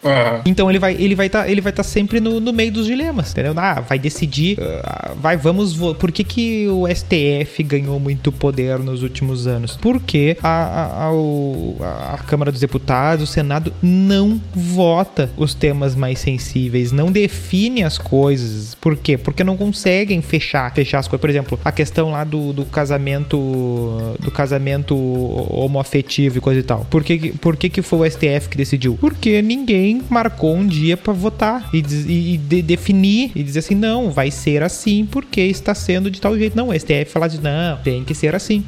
[0.45, 3.02] Então ele vai ele vai estar ele vai estar sempre no, no meio dos dilemas,
[3.33, 3.55] entendeu?
[3.57, 9.03] Ah, vai decidir, ah, vai vamos por que, que o STF ganhou muito poder nos
[9.03, 9.77] últimos anos?
[9.81, 16.19] Porque a, a, a, a Câmara dos Deputados, o Senado não vota os temas mais
[16.19, 18.75] sensíveis, não define as coisas.
[18.75, 19.17] Por quê?
[19.19, 21.21] Porque não conseguem fechar fechar as coisas.
[21.21, 23.37] Por exemplo, a questão lá do, do casamento
[24.21, 24.95] do casamento
[25.51, 26.85] homoafetivo e coisa e tal.
[26.91, 28.97] Por que, por que, que foi o STF que decidiu?
[29.01, 34.11] Porque ninguém marcou um dia pra votar e, e- e definir e dizer assim, não,
[34.11, 36.57] vai ser assim porque está sendo de tal jeito.
[36.57, 38.65] Não, o STF falar de não, tem que ser assim.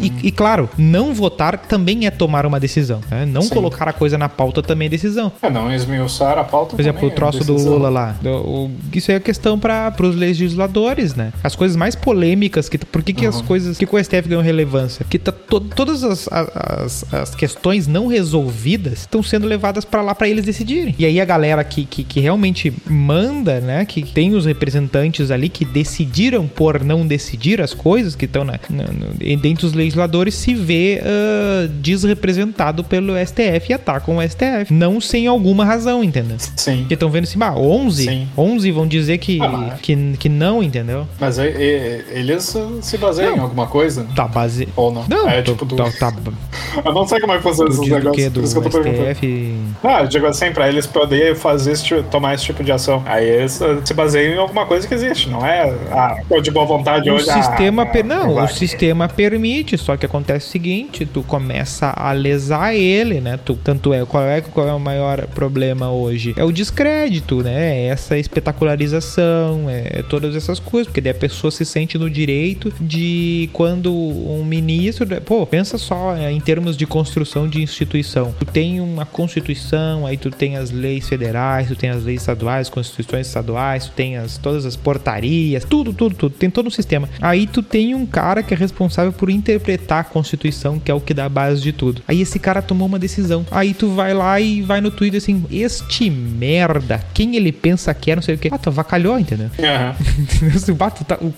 [0.00, 3.00] E, e, claro, não votar também é tomar uma decisão.
[3.10, 3.24] né?
[3.24, 3.50] Não Sim.
[3.54, 5.32] colocar a coisa na pauta também é decisão.
[5.42, 7.72] É, não esmiuçar a pauta Por exemplo, o é troço do decisão.
[7.74, 8.16] Lula lá.
[8.20, 11.32] Do- o- isso é questão para os legisladores, né?
[11.42, 13.44] As coisas mais polêmicas que por que, que as Uhum.
[13.46, 15.04] coisas que que o STF ganhou relevância?
[15.08, 20.14] Que tá to- todas as, as, as questões não resolvidas estão sendo levadas para lá
[20.14, 20.94] para eles decidirem.
[20.98, 23.84] E aí a galera que, que, que realmente manda, né?
[23.84, 28.58] Que tem os representantes ali que decidiram por não decidir as coisas que estão na,
[28.68, 34.72] na, no- dentro dos legisladores se vê ah, desrepresentado pelo STF e atacam o STF.
[34.72, 36.36] Não sem alguma razão, entendeu?
[36.56, 36.78] Sim.
[36.78, 38.04] Porque estão vendo assim, bah, 11?
[38.04, 38.28] Sim.
[38.36, 41.06] 11 vão dizer que, Ah, que, que não, entendeu?
[41.20, 43.44] Mas é- é- eles uh, se baseiam em Não.
[43.44, 44.06] alguma coisa?
[44.14, 44.68] Tá base...
[44.76, 45.04] Ou não?
[45.08, 45.76] Não, é tô- tipo do.
[45.76, 46.12] tá, tá,
[46.84, 48.16] Eu não sei como é que funciona esses negócios.
[48.16, 48.30] que?
[48.30, 49.14] por Do isso que eu tô perguntando.
[49.14, 49.54] STF...
[49.84, 53.02] Ah, eu digo assim, pra eles poderem fazer esse tipo- tomar esse tipo de ação.
[53.06, 53.51] Aí eles uh,
[53.84, 55.72] se baseiam em alguma coisa que existe, não é?
[55.90, 57.24] Ah, tô de boa vontade O hoje.
[57.32, 58.44] sistema, ah, per- não, vai.
[58.44, 63.38] o sistema permite, só que acontece o seguinte, tu começa a lesar ele, né?
[63.44, 66.34] Tu, tanto é, qual é qual é o maior problema hoje?
[66.36, 67.80] É o descrédito, né?
[67.80, 72.72] É essa espetacularização, é todas essas coisas, porque daí a pessoa se sente no direito
[72.80, 78.34] de quando um ministro, pô, pensa só é, em termos de construção de instituição.
[78.38, 82.68] Tu tem uma constituição, aí tu tem as leis federais, tu tem as leis estaduais,
[82.68, 87.08] constituições estaduais, tu tem as, todas as portarias, tudo, tudo, tudo, tem todo um sistema.
[87.20, 91.00] Aí tu tem um cara que é responsável por interpretar a constituição, que é o
[91.00, 92.02] que dá a base de tudo.
[92.06, 93.44] Aí esse cara tomou uma decisão.
[93.50, 98.10] Aí tu vai lá e vai no Twitter assim, este merda, quem ele pensa que
[98.10, 98.48] é, não sei o que.
[98.52, 99.50] Ah, tu avacalhou, entendeu?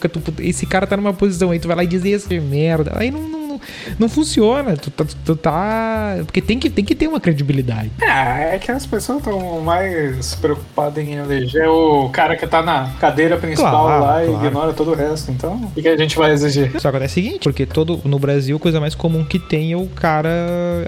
[0.09, 2.93] Tu- esse cara tá numa posição aí, tu vai lá e diz esse merda.
[2.97, 3.44] Aí não, não,
[3.99, 4.77] não, funciona.
[4.77, 6.17] Tu, tá- tu tá.
[6.25, 7.91] Porque tem que, tem que ter uma credibilidade.
[8.03, 12.91] Ah, é que as pessoas estão mais preocupadas em eleger o cara que tá na
[13.01, 14.47] cadeira principal Claro, lá e claro.
[14.47, 15.31] ignora todo o resto.
[15.31, 16.71] Então, o que a gente vai exigir?
[16.73, 19.73] Só que acontece o seguinte, porque todo no Brasil a coisa mais comum que tem
[19.73, 20.31] é o cara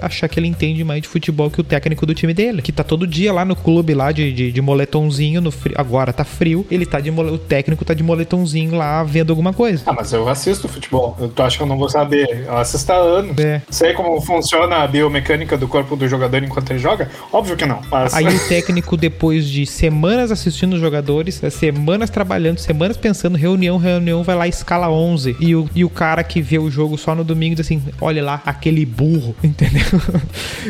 [0.01, 2.61] achar que ele entende mais de futebol que o técnico do time dele.
[2.61, 5.75] Que tá todo dia lá no clube lá de, de, de moletomzinho no frio.
[5.77, 9.83] Agora tá frio, ele tá de o técnico tá de moletomzinho lá vendo alguma coisa.
[9.85, 11.15] Ah, mas eu assisto futebol.
[11.19, 12.45] Eu- Tu acha que eu não vou saber?
[12.47, 13.37] Eu assisto há anos.
[13.37, 13.61] É.
[13.69, 17.09] Sei como funciona a biomecânica do corpo do jogador enquanto ele joga?
[17.31, 17.81] Óbvio que não.
[17.89, 18.13] Mas...
[18.13, 24.23] Aí o técnico, depois de semanas assistindo os jogadores, semanas trabalhando, semanas pensando, reunião, reunião,
[24.23, 25.37] vai lá escala 11.
[25.39, 28.23] E o, e o cara que vê o jogo só no domingo diz assim: olha
[28.23, 29.83] lá, aquele burro, entendeu?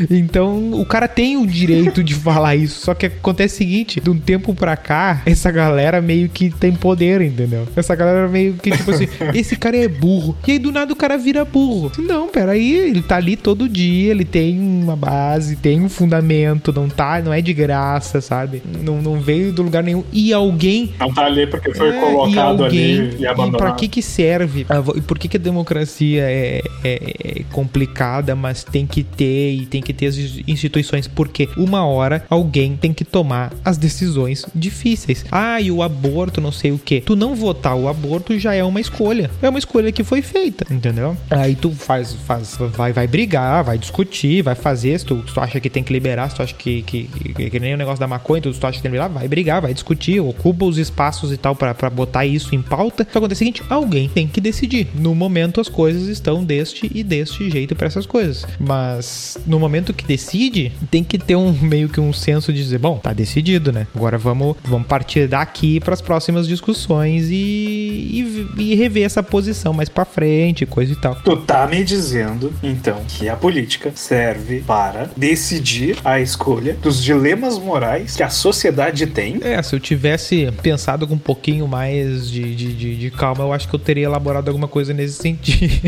[0.10, 2.82] então o cara tem o direito de falar isso.
[2.82, 6.74] Só que acontece o seguinte: de um tempo pra cá, essa galera meio que tem
[6.74, 7.68] poder, entendeu?
[7.76, 10.38] Essa galera meio que, tipo assim, esse cara é burro.
[10.48, 11.77] E aí do nada o cara vira burro.
[12.00, 16.90] Não, peraí, ele tá ali todo dia, ele tem uma base, tem um fundamento, não
[16.90, 18.62] tá, não é de graça, sabe?
[18.84, 20.04] Não, não veio do lugar nenhum.
[20.12, 23.58] E alguém Não tá ali porque foi é, colocado ali e e abandonado.
[23.58, 24.66] pra que que serve?
[24.70, 29.54] Ah, E por que que a democracia é, é- é complicada, mas tem que ter
[29.54, 30.18] e tem que ter as
[30.48, 31.08] instituições?
[31.08, 35.26] Porque uma hora alguém tem que tomar as decisões difíceis.
[35.32, 37.02] Ah, e o aborto, não sei o que.
[37.02, 39.30] Tu não votar o aborto já é uma escolha.
[39.42, 41.16] É uma escolha que foi feita, entendeu?
[41.30, 45.00] Aí tu faz, faz, vai, vai brigar, vai discutir, vai fazer.
[45.00, 47.50] Se tu, se tu acha que tem que liberar, se tu acha que, que, que,
[47.50, 49.28] que nem o negócio da maconha, tu, se tu acha que tem que liberar, vai
[49.28, 53.04] brigar, vai discutir, ocupa os espaços e tal pra botar isso em pauta.
[53.04, 54.88] Só que acontece o seguinte: alguém tem que decidir.
[54.96, 58.46] No momento as coisas estão deste e deste jeito pra essas coisas.
[58.60, 62.80] Mas no momento que decide, tem que ter um meio que um senso de dizer,
[62.80, 63.88] bom, tá decidido, né?
[63.96, 69.90] Agora vamos, vamos partir daqui pras próximas discussões e, e, e rever essa posição mais
[69.90, 71.16] pra frente, coisa e tal.
[71.16, 77.04] Tu tá tá me dizendo, então, que a política serve para decidir a escolha dos
[77.04, 79.40] dilemas morais que a sociedade tem.
[79.42, 83.52] É, se eu tivesse pensado com um pouquinho mais de, de, de, de calma, eu
[83.52, 85.82] acho que eu teria elaborado alguma coisa nesse sentido.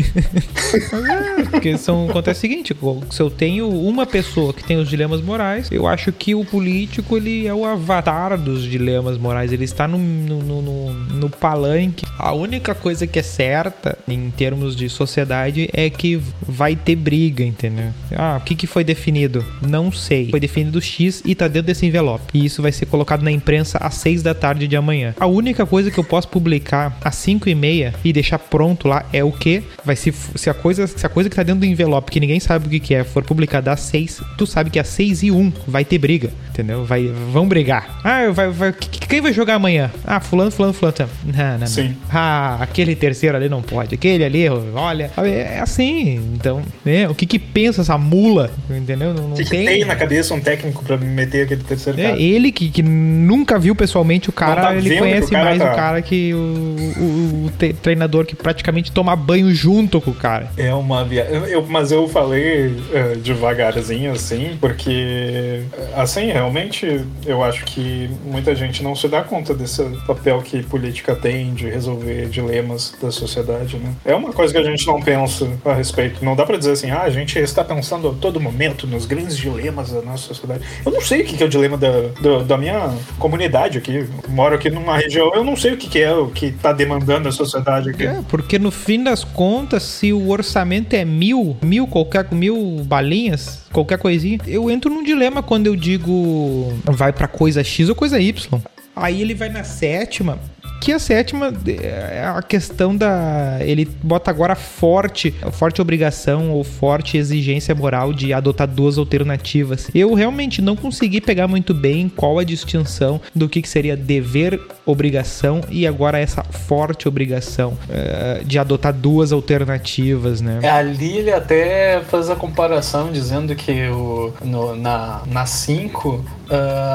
[1.50, 2.76] porque são, acontece o seguinte:
[3.10, 7.16] se eu tenho uma pessoa que tem os dilemas morais, eu acho que o político
[7.16, 9.52] ele é o avatar dos dilemas morais.
[9.52, 12.04] Ele está no, no, no, no palanque.
[12.18, 17.44] A única coisa que é certa em termos de sociedade é que vai ter briga,
[17.44, 17.90] entendeu?
[18.16, 19.44] Ah, o que, que foi definido?
[19.60, 20.30] Não sei.
[20.30, 22.24] Foi definido X e tá dentro desse envelope.
[22.34, 25.14] E isso vai ser colocado na imprensa às 6 da tarde de amanhã.
[25.18, 29.04] A única coisa que eu posso publicar às 5 e meia e deixar pronto lá
[29.12, 29.62] é o que?
[29.84, 32.40] Vai se, se a coisa se a coisa que tá dentro do envelope, que ninguém
[32.40, 35.30] sabe o que, que é, for publicada às 6, tu sabe que às 6 e
[35.30, 36.84] 1 vai ter briga, entendeu?
[36.84, 38.00] Vai, vão brigar.
[38.04, 39.90] Ah, vai, vai, quem vai jogar amanhã?
[40.04, 40.90] Ah, fulano, fulano, fulano.
[41.24, 41.96] Não, não, Sim.
[42.10, 43.94] Ah, aquele terceiro ali não pode.
[43.94, 45.10] Aquele ali, olha.
[45.16, 46.14] É assim.
[46.34, 47.08] Então, né?
[47.08, 48.50] O que que pensa essa mula?
[48.70, 49.12] Entendeu?
[49.12, 49.60] Não, não que tem.
[49.66, 52.20] Que tem na cabeça um técnico pra meter aquele terceiro É, cara.
[52.20, 55.72] ele que, que nunca viu pessoalmente o cara, tá ele conhece o cara mais tá-
[55.72, 60.14] o cara que o, o- o te- treinador que praticamente toma banho junto com o
[60.14, 60.50] cara.
[60.56, 61.32] É uma viagem.
[61.48, 65.62] Eu, mas eu falei eh, devagarzinho, assim, porque,
[65.96, 71.14] assim, realmente, eu acho que muita gente não se dá conta desse papel que política
[71.14, 73.92] tem de resolver dilemas da sociedade, né?
[74.04, 76.24] É uma coisa que a gente não pensa a respeito.
[76.24, 79.36] Não dá pra dizer assim, ah, a gente está pensando a todo momento nos grandes
[79.36, 80.64] dilemas da nossa sociedade.
[80.84, 83.96] Eu não sei o que é o dilema da, da, da minha comunidade aqui.
[83.96, 87.28] Eu moro aqui numa região, eu não sei o que é o que tá demandando
[87.28, 88.06] a sociedade aqui.
[88.06, 93.64] É, porque no fim das contas, se o orçamento é mil, mil qualquer mil balinhas,
[93.72, 98.20] qualquer coisinha, eu entro num dilema quando eu digo vai pra coisa X ou coisa
[98.20, 98.60] Y.
[98.94, 100.38] Aí ele vai na sétima.
[100.80, 103.58] Que a sétima é a questão da.
[103.60, 109.90] Ele bota agora forte, forte obrigação ou forte exigência moral de adotar duas alternativas.
[109.94, 114.58] Eu realmente não consegui pegar muito bem qual a distinção do que, que seria dever,
[114.90, 120.58] obrigação e agora essa forte obrigação eh, de adotar duas alternativas, né?
[120.68, 126.24] Ali ele até faz a comparação dizendo que o, no- na 5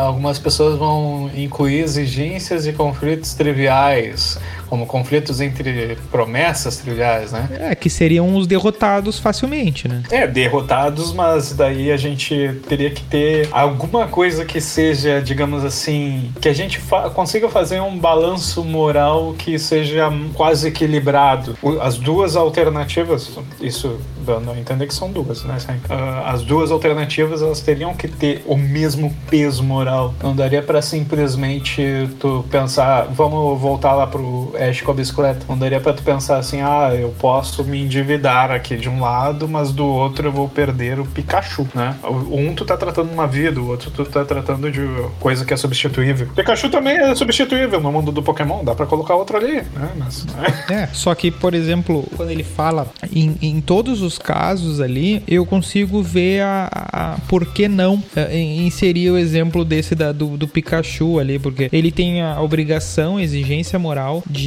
[0.06, 4.38] algumas pessoas vão incluir exigências e conflitos triviais,
[4.68, 7.48] como conflitos entre promessas triviais, né?
[7.60, 10.04] É, que seriam os derrotados facilmente, né?
[10.10, 16.32] É, derrotados, mas daí a gente teria que ter alguma coisa que seja, digamos assim,
[16.42, 21.58] que a gente fa- consiga fazer um balanço moral que seja quase equilibrado.
[21.82, 23.30] As duas alternativas,
[23.62, 25.58] isso dando a entender que são duas, né?
[25.90, 30.14] Ah, As duas alternativas elas teriam que ter o mesmo peso moral.
[30.24, 31.82] Não daria pra simplesmente
[32.20, 35.46] tu pensar, vamos voltar lá pro Ash com a bicicleta.
[35.48, 39.48] Não daria pra tu pensar assim, ah, eu posso me endividar aqui de um lado,
[39.48, 41.96] mas do outro eu vou perder o Pikachu, né?
[42.32, 44.82] Um tu tá tratando uma vida, o outro tu tá tratando de
[45.20, 46.28] coisa que é substituível.
[46.36, 49.90] Pikachu também é substituível no mundo do Pokémon, dá pra colocar outro ali, né?
[49.98, 50.26] Mas,
[50.70, 55.46] É, só que, por exemplo, quando ele fala em, em todos os casos ali, eu
[55.46, 60.38] consigo ver a, a por que não é, in- inserir o exemplo desse da, do,
[60.38, 64.45] do Pikachu ali, porque ele tem a obrigação, exigência moral de,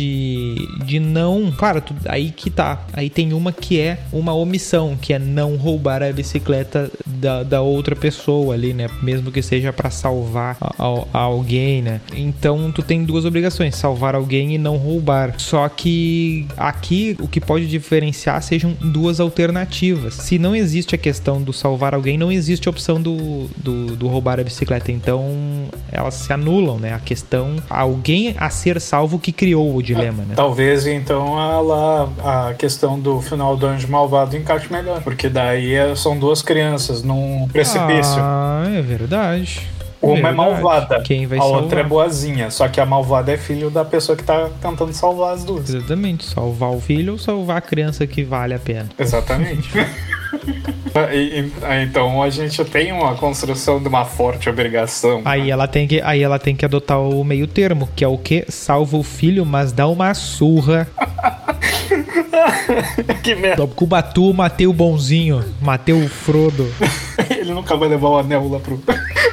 [0.85, 1.53] de não.
[1.53, 2.81] Claro, tu- aí que tá.
[2.93, 7.61] Aí tem uma que é uma omissão, que é não roubar a bicicleta da, da
[7.63, 8.89] outra pessoa ali, né?
[9.03, 12.01] Mesmo que seja pra salvar a, a- a alguém, né?
[12.15, 15.35] Então tu tem duas obrigações: salvar alguém e não roubar.
[15.39, 20.15] Só que aqui o que pode diferenciar sejam duas alternativas.
[20.15, 24.09] Se não existe a questão do salvar alguém, não existe a opção do, do, do
[24.09, 24.91] roubar a bicicleta.
[24.93, 25.25] Então
[25.91, 26.93] elas se anulam, né?
[26.95, 30.35] A questão, alguém a ser salvo que criou o dilema, né?
[30.37, 35.95] talvez então ela, a questão do final do Anjo Malvado encaixe melhor, porque daí é-
[35.97, 38.19] são duas crianças num precipício.
[38.19, 39.67] Ah, é verdade.
[40.01, 42.51] Uma é malvada, Quem vai a outra é boazinha.
[42.51, 45.69] Só que a malvada é filho da pessoa que tá tentando salvar as duas.
[45.69, 48.89] Exatamente, salvar o filho ou salvar a criança que vale a pena.
[48.99, 49.69] Exatamente.
[51.13, 51.51] E-
[51.85, 55.23] então a gente tem uma construção de uma forte obrigação.
[55.25, 58.19] Aí ela tem que, aí ela tem que adotar o meio termo, que é o
[58.19, 60.89] que salva o filho, mas dá uma surra.
[63.23, 63.57] que merda.
[63.57, 66.71] Do Cubatu, matei o bonzinho, matei o Frodo.
[67.31, 68.81] Ele nunca vai levar o anel lá pro,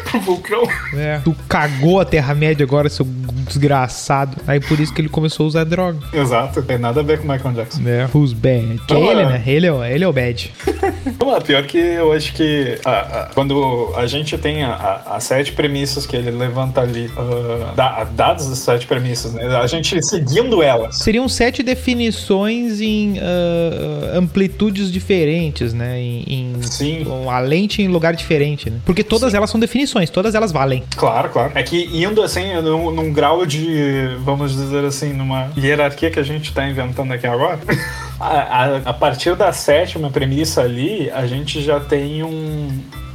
[0.09, 0.63] pro vulcão.
[0.93, 1.19] É.
[1.23, 3.05] Tu cagou a Terra-média agora, seu
[3.47, 4.37] desgraçado.
[4.47, 5.99] Aí por isso que ele começou a usar droga.
[6.13, 7.81] Exato, tem nada a ver com o Michael Jackson.
[7.87, 8.07] É.
[8.13, 8.79] Who's bad?
[8.87, 9.25] Que é ele, é.
[9.25, 9.43] né?
[9.45, 10.51] Ele é, o- ele é o bad.
[11.19, 16.05] Não, pior que eu acho que ah, ah, quando a gente tem as sete premissas
[16.05, 19.43] que ele levanta ali, ah, da- dadas as sete premissas, né?
[19.57, 20.97] A gente seguindo elas.
[20.99, 25.99] Seriam sete definições em ah, amplitudes diferentes, né?
[25.99, 27.05] Em, em- Sim.
[27.29, 28.77] a lente em lugar diferente, né?
[28.85, 30.83] Porque todas elas são definições, todas elas valem.
[30.95, 31.51] Claro, claro.
[31.55, 36.23] É que indo assim, num, num grau de, vamos dizer assim, numa hierarquia que a
[36.23, 37.59] gente tá inventando aqui agora,
[38.19, 42.67] a, a- a partir da sétima premissa ali, a gente já tem um,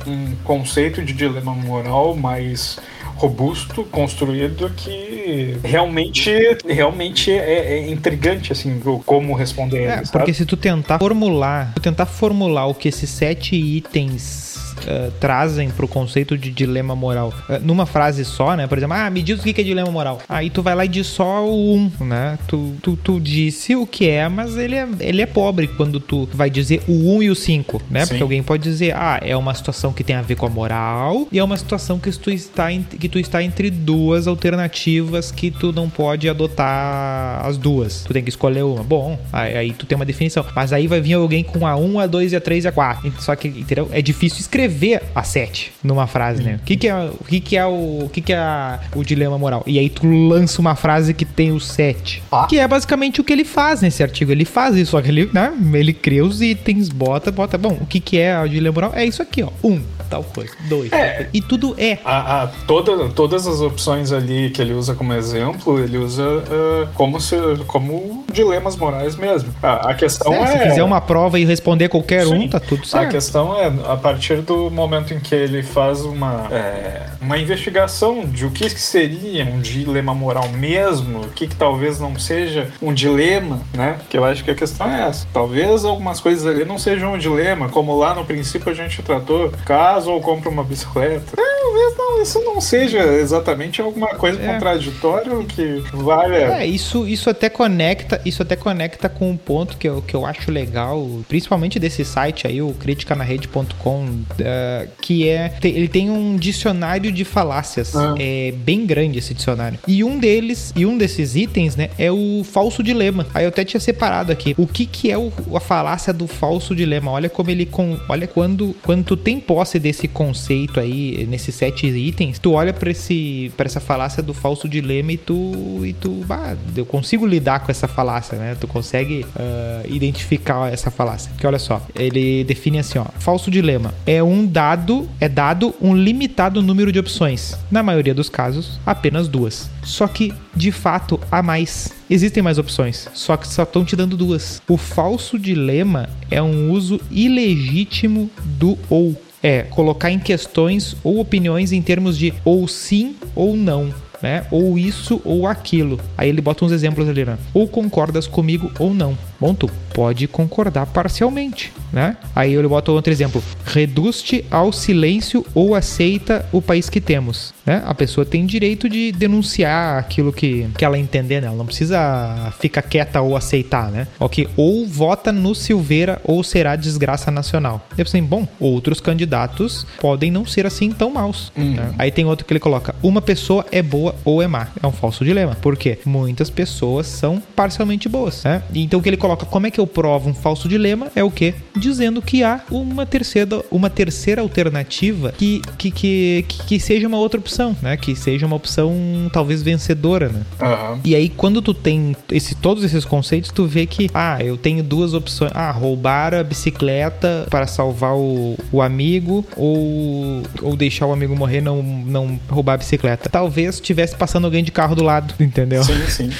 [0.06, 2.78] um conceito de dilema moral mais
[3.16, 6.30] robusto, construído, que realmente,
[6.66, 12.06] realmente é, é intrigante, assim, como responder É, porque se tu tentar formular, tu tentar
[12.06, 14.49] formular o que esses sete itens
[14.86, 18.66] ah, trazem pro conceito de dilema moral ah, numa frase só, né?
[18.66, 20.20] Por exemplo, ah, me diz o que é dilema moral.
[20.28, 22.38] Aí tu vai lá e diz só o um, né?
[22.46, 26.28] Tu, tu, tu disse o que é, mas ele é, ele é pobre quando tu
[26.32, 28.00] vai dizer o um e o cinco, né?
[28.00, 28.08] Sim.
[28.08, 31.26] Porque alguém pode dizer, ah, é uma situação que tem a ver com a moral
[31.30, 35.72] e é uma situação que tu está, que tu está entre duas alternativas que tu
[35.72, 38.04] não pode adotar as duas.
[38.04, 38.82] Tu tem que escolher uma.
[38.82, 40.44] Bom, aí, aí tu tem uma definição.
[40.54, 43.12] Mas aí vai vir alguém com a 1, a 2, a 3 e a 4.
[43.20, 43.88] Só que, entendeu?
[43.92, 44.69] É difícil escrever
[45.14, 46.58] a 7 numa frase, né?
[46.62, 49.02] O que que é o que que é o, o que que é a- o
[49.04, 49.62] dilema moral?
[49.66, 52.22] E aí tu lança uma frase que tem o 7.
[52.30, 52.46] Ah.
[52.48, 54.30] Que é basicamente o que ele faz nesse artigo.
[54.32, 55.52] Ele faz isso, só que ele, né?
[55.74, 57.56] Ele cria os itens, bota, bota.
[57.58, 58.92] Bom, o que que é o dilema moral?
[58.94, 59.48] É isso aqui, ó.
[59.64, 60.52] Um, tal coisa.
[60.68, 60.92] Dois.
[60.92, 61.14] É.
[61.14, 61.30] coisa.
[61.32, 61.98] E tudo é.
[62.04, 66.88] A, a- toda, todas as opções ali que ele usa como exemplo, ele usa ah,
[66.94, 69.52] como, se, como dilemas morais mesmo.
[69.62, 70.46] A, a questão É, é.
[70.46, 72.48] se fizer uma prova e responder qualquer um, Sim.
[72.48, 73.10] tá tudo A certo.
[73.10, 78.44] questão é, a partir do momento em que ele faz uma, é, uma investigação de
[78.44, 83.60] o que seria um dilema moral mesmo, o que, que talvez não seja um dilema,
[83.72, 83.98] né?
[84.08, 85.26] Que eu acho que a questão é essa.
[85.32, 89.52] Talvez algumas coisas ali não sejam um dilema, como lá no princípio a gente tratou,
[89.64, 91.36] caso ou compra uma bicicleta.
[91.36, 94.52] Talvez não, isso não seja exatamente alguma coisa É.
[94.52, 96.36] contraditória que valha.
[96.60, 100.26] É, isso, isso até conecta, isso até conecta com um ponto que eu, que eu
[100.26, 106.36] acho legal, principalmente desse site aí, o criticanarede.com, eh, que é, te- ele tem um
[106.36, 108.14] dicionário de falácias, Ah.
[108.18, 109.78] é bem grande esse dicionário.
[109.86, 113.26] E um deles, e um desses itens, né, é o falso dilema.
[113.32, 114.54] Aí eu até tinha separado aqui.
[114.58, 117.10] O que que é o- a falácia do falso dilema?
[117.10, 121.86] Olha como ele com, olha quando quando tu tem posse desse conceito aí, nesses sete
[121.86, 126.10] itens, tu olha pra esse para essa falácia do falso dilema e tu e tu,
[126.26, 128.56] bah, eu consigo lidar com essa falácia, né?
[128.60, 131.30] Tu consegue ah, identificar essa falácia.
[131.32, 135.94] Porque olha só, ele define assim, ó, falso dilema é um dado, é dado um
[135.94, 137.56] limitado número de opções.
[137.70, 139.70] Na maioria dos casos, apenas duas.
[139.82, 141.92] Só que, de fato, há mais.
[142.08, 144.60] Existem mais opções, só que só estão te dando duas.
[144.68, 149.20] O falso dilema é um uso ilegítimo do ou.
[149.42, 153.92] É colocar em questões ou opiniões em termos de ou sim ou não.
[154.22, 154.44] Né?
[154.50, 155.98] Ou isso ou aquilo.
[156.16, 157.38] Aí ele bota uns exemplos ali, né?
[157.54, 159.16] Ou concordas comigo ou não.
[159.40, 162.16] Bom, tu pode concordar parcialmente, né?
[162.36, 163.42] Aí ele bota outro exemplo.
[163.64, 167.82] Reduz-te ao silêncio ou aceita o país que temos, né?
[167.86, 171.46] A pessoa tem direito de denunciar aquilo que, que ela entender, né?
[171.46, 174.06] Ela não precisa ficar quieta ou aceitar, né?
[174.18, 177.86] Ok, ou vota no Silveira ou será desgraça nacional.
[177.96, 181.50] Eu assim, bom, outros candidatos podem não ser assim tão maus.
[181.56, 181.94] né?
[181.98, 184.68] Aí tem outro que ele coloca: uma pessoa é boa ou é má.
[184.82, 185.56] É um falso dilema.
[185.56, 185.98] Por quê?
[186.04, 188.62] Muitas pessoas são parcialmente boas, né?
[188.74, 191.08] Então o que ele coloca, como é que eu provo um falso dilema?
[191.14, 191.54] É o quê?
[191.76, 197.18] Dizendo que há uma terceira, uma terceira alternativa que, que, que, que, que seja uma
[197.18, 197.96] outra opção, né?
[197.96, 198.94] Que seja uma opção
[199.32, 200.42] talvez vencedora, né?
[200.60, 201.00] Aham.
[201.04, 204.82] E aí, quando tu tem esse, todos esses conceitos, tu vê que, ah, eu tenho
[204.82, 205.52] duas opções.
[205.54, 211.60] Ah, roubar a bicicleta para salvar o, o amigo ou, ou deixar o amigo morrer
[211.60, 213.28] não não roubar a bicicleta.
[213.28, 215.82] Talvez tivesse passando alguém de carro do lado, entendeu?
[215.84, 216.30] Sim, sim.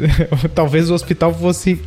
[0.54, 1.80] Talvez o hospital fosse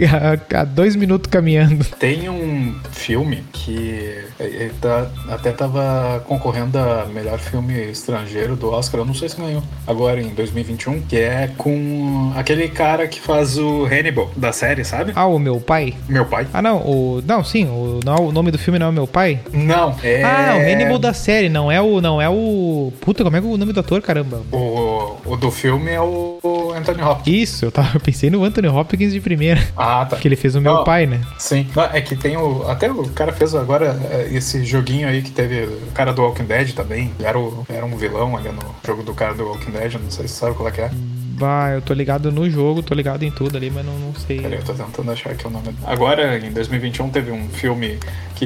[0.52, 1.84] a, a dois minutos caminhando.
[2.00, 9.02] Tem um filme que ele tá- até tava concorrendo a melhor filme estrangeiro do Oscar,
[9.02, 13.58] eu não sei se ganhou, agora em 2021, que é com aquele cara que faz
[13.58, 15.12] o Hannibal da série, sabe?
[15.16, 15.94] Ah, o meu pai?
[16.08, 16.48] Meu pai.
[16.54, 17.24] Ah, não, o.
[17.26, 19.40] Não, sim, o, não, o nome do filme não é meu pai?
[19.52, 20.24] Não, é.
[20.24, 22.02] Ah, o Hannibal da série, não é o.
[22.02, 22.92] Não é o.
[23.02, 24.42] Puta, como é que é o nome do ator, caramba?
[24.52, 27.50] O, o do filme é o Anthony Hopkins.
[27.50, 29.62] Isso, eu, tava, eu pensei no Anthony Hopkins de primeira.
[29.76, 30.18] Ah, tá.
[30.18, 30.84] Que ele fez o meu Não.
[30.84, 31.22] pai, né?
[31.38, 31.68] Sim.
[31.76, 32.68] Não, é que tem o.
[32.70, 36.46] Até o cara fez agora é, esse joguinho aí que teve o cara do Walking
[36.46, 37.12] Dead também.
[37.18, 39.94] Ele era, o, era um vilão ali no jogo do cara do Walking Dead.
[39.94, 40.92] Não sei se você sabe qual é que é.
[41.36, 44.40] Bah, eu tô ligado no jogo, tô ligado em tudo ali, mas não, não sei.
[44.40, 45.76] Peraí, eu tô tentando achar aqui o nome.
[45.84, 47.98] Agora, em 2021, teve um filme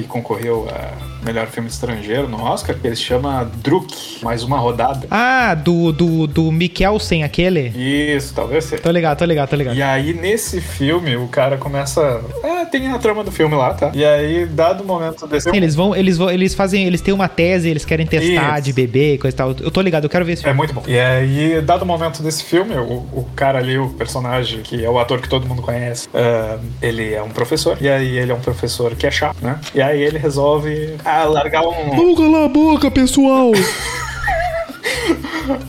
[0.02, 4.58] que concorreu a melhor filme estrangeiro no Oscar, que ele se chama Druk, mais uma
[4.58, 5.08] rodada.
[5.12, 7.68] Ah, do, do, do Mikkelsen, aquele?
[7.76, 8.82] Isso, talvez seja.
[8.82, 9.76] Tô ligado, tô ligado, tô ligado.
[9.76, 12.22] E aí, nesse filme, o cara começa.
[12.44, 13.92] É, tem a trama do filme lá, tá?
[13.94, 17.28] E aí, dado o momento desse eles vão, eles vão, eles fazem, eles têm uma
[17.28, 18.66] tese, eles querem testar Isso.
[18.66, 19.50] de bebê e coisa e tal.
[19.60, 20.58] Eu tô ligado, eu quero ver esse É filme.
[20.58, 20.84] muito bom.
[20.88, 24.90] E aí, dado o momento desse filme, o, o cara ali, o personagem, que é
[24.90, 27.78] o ator que todo mundo conhece, ah, ele é um professor.
[27.82, 29.60] E aí, ele é um professor que é chato, né?
[29.76, 31.96] E aí, ele resolve ah, largar um.
[31.96, 33.52] Vamos calar a boca, pessoal!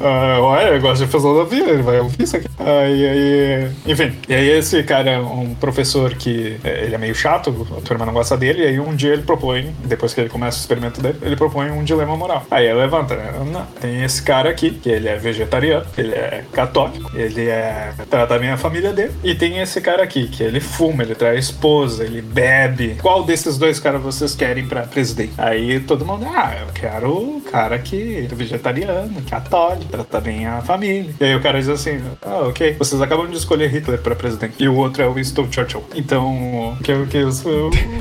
[0.01, 2.49] Ah, olha, eu gosto de filosofia, ele vai ouvir isso aqui.
[2.59, 7.15] Aí, aí, enfim, e aí esse cara é um professor que é, ele é meio
[7.15, 10.29] chato, a turma não gosta dele, e aí um dia ele propõe, depois que ele
[10.29, 12.45] começa o experimento dele, ele propõe um dilema moral.
[12.51, 13.33] Aí ele levanta, né?
[13.51, 18.39] Não, tem esse cara aqui, que ele é vegetariano, ele é católico, ele é trata
[18.39, 22.05] bem a família dele, e tem esse cara aqui, que ele fuma, ele traz esposa,
[22.05, 22.97] ele bebe.
[23.01, 25.33] Qual desses dois caras vocês querem pra presidente?
[25.39, 30.61] Aí todo mundo, ah, eu quero o cara que é vegetariano, católico, trata bem a
[30.61, 31.15] família.
[31.21, 34.55] E aí o cara diz assim, ah, ok, vocês acabam de escolher Hitler pra presidente.
[34.59, 35.85] E o outro é o Winston Churchill.
[35.95, 37.07] Então, o que eu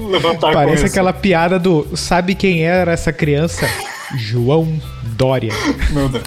[0.09, 3.68] levantar Parece aquela piada do sabe quem era essa criança?
[4.16, 4.80] João
[5.18, 5.51] Dória.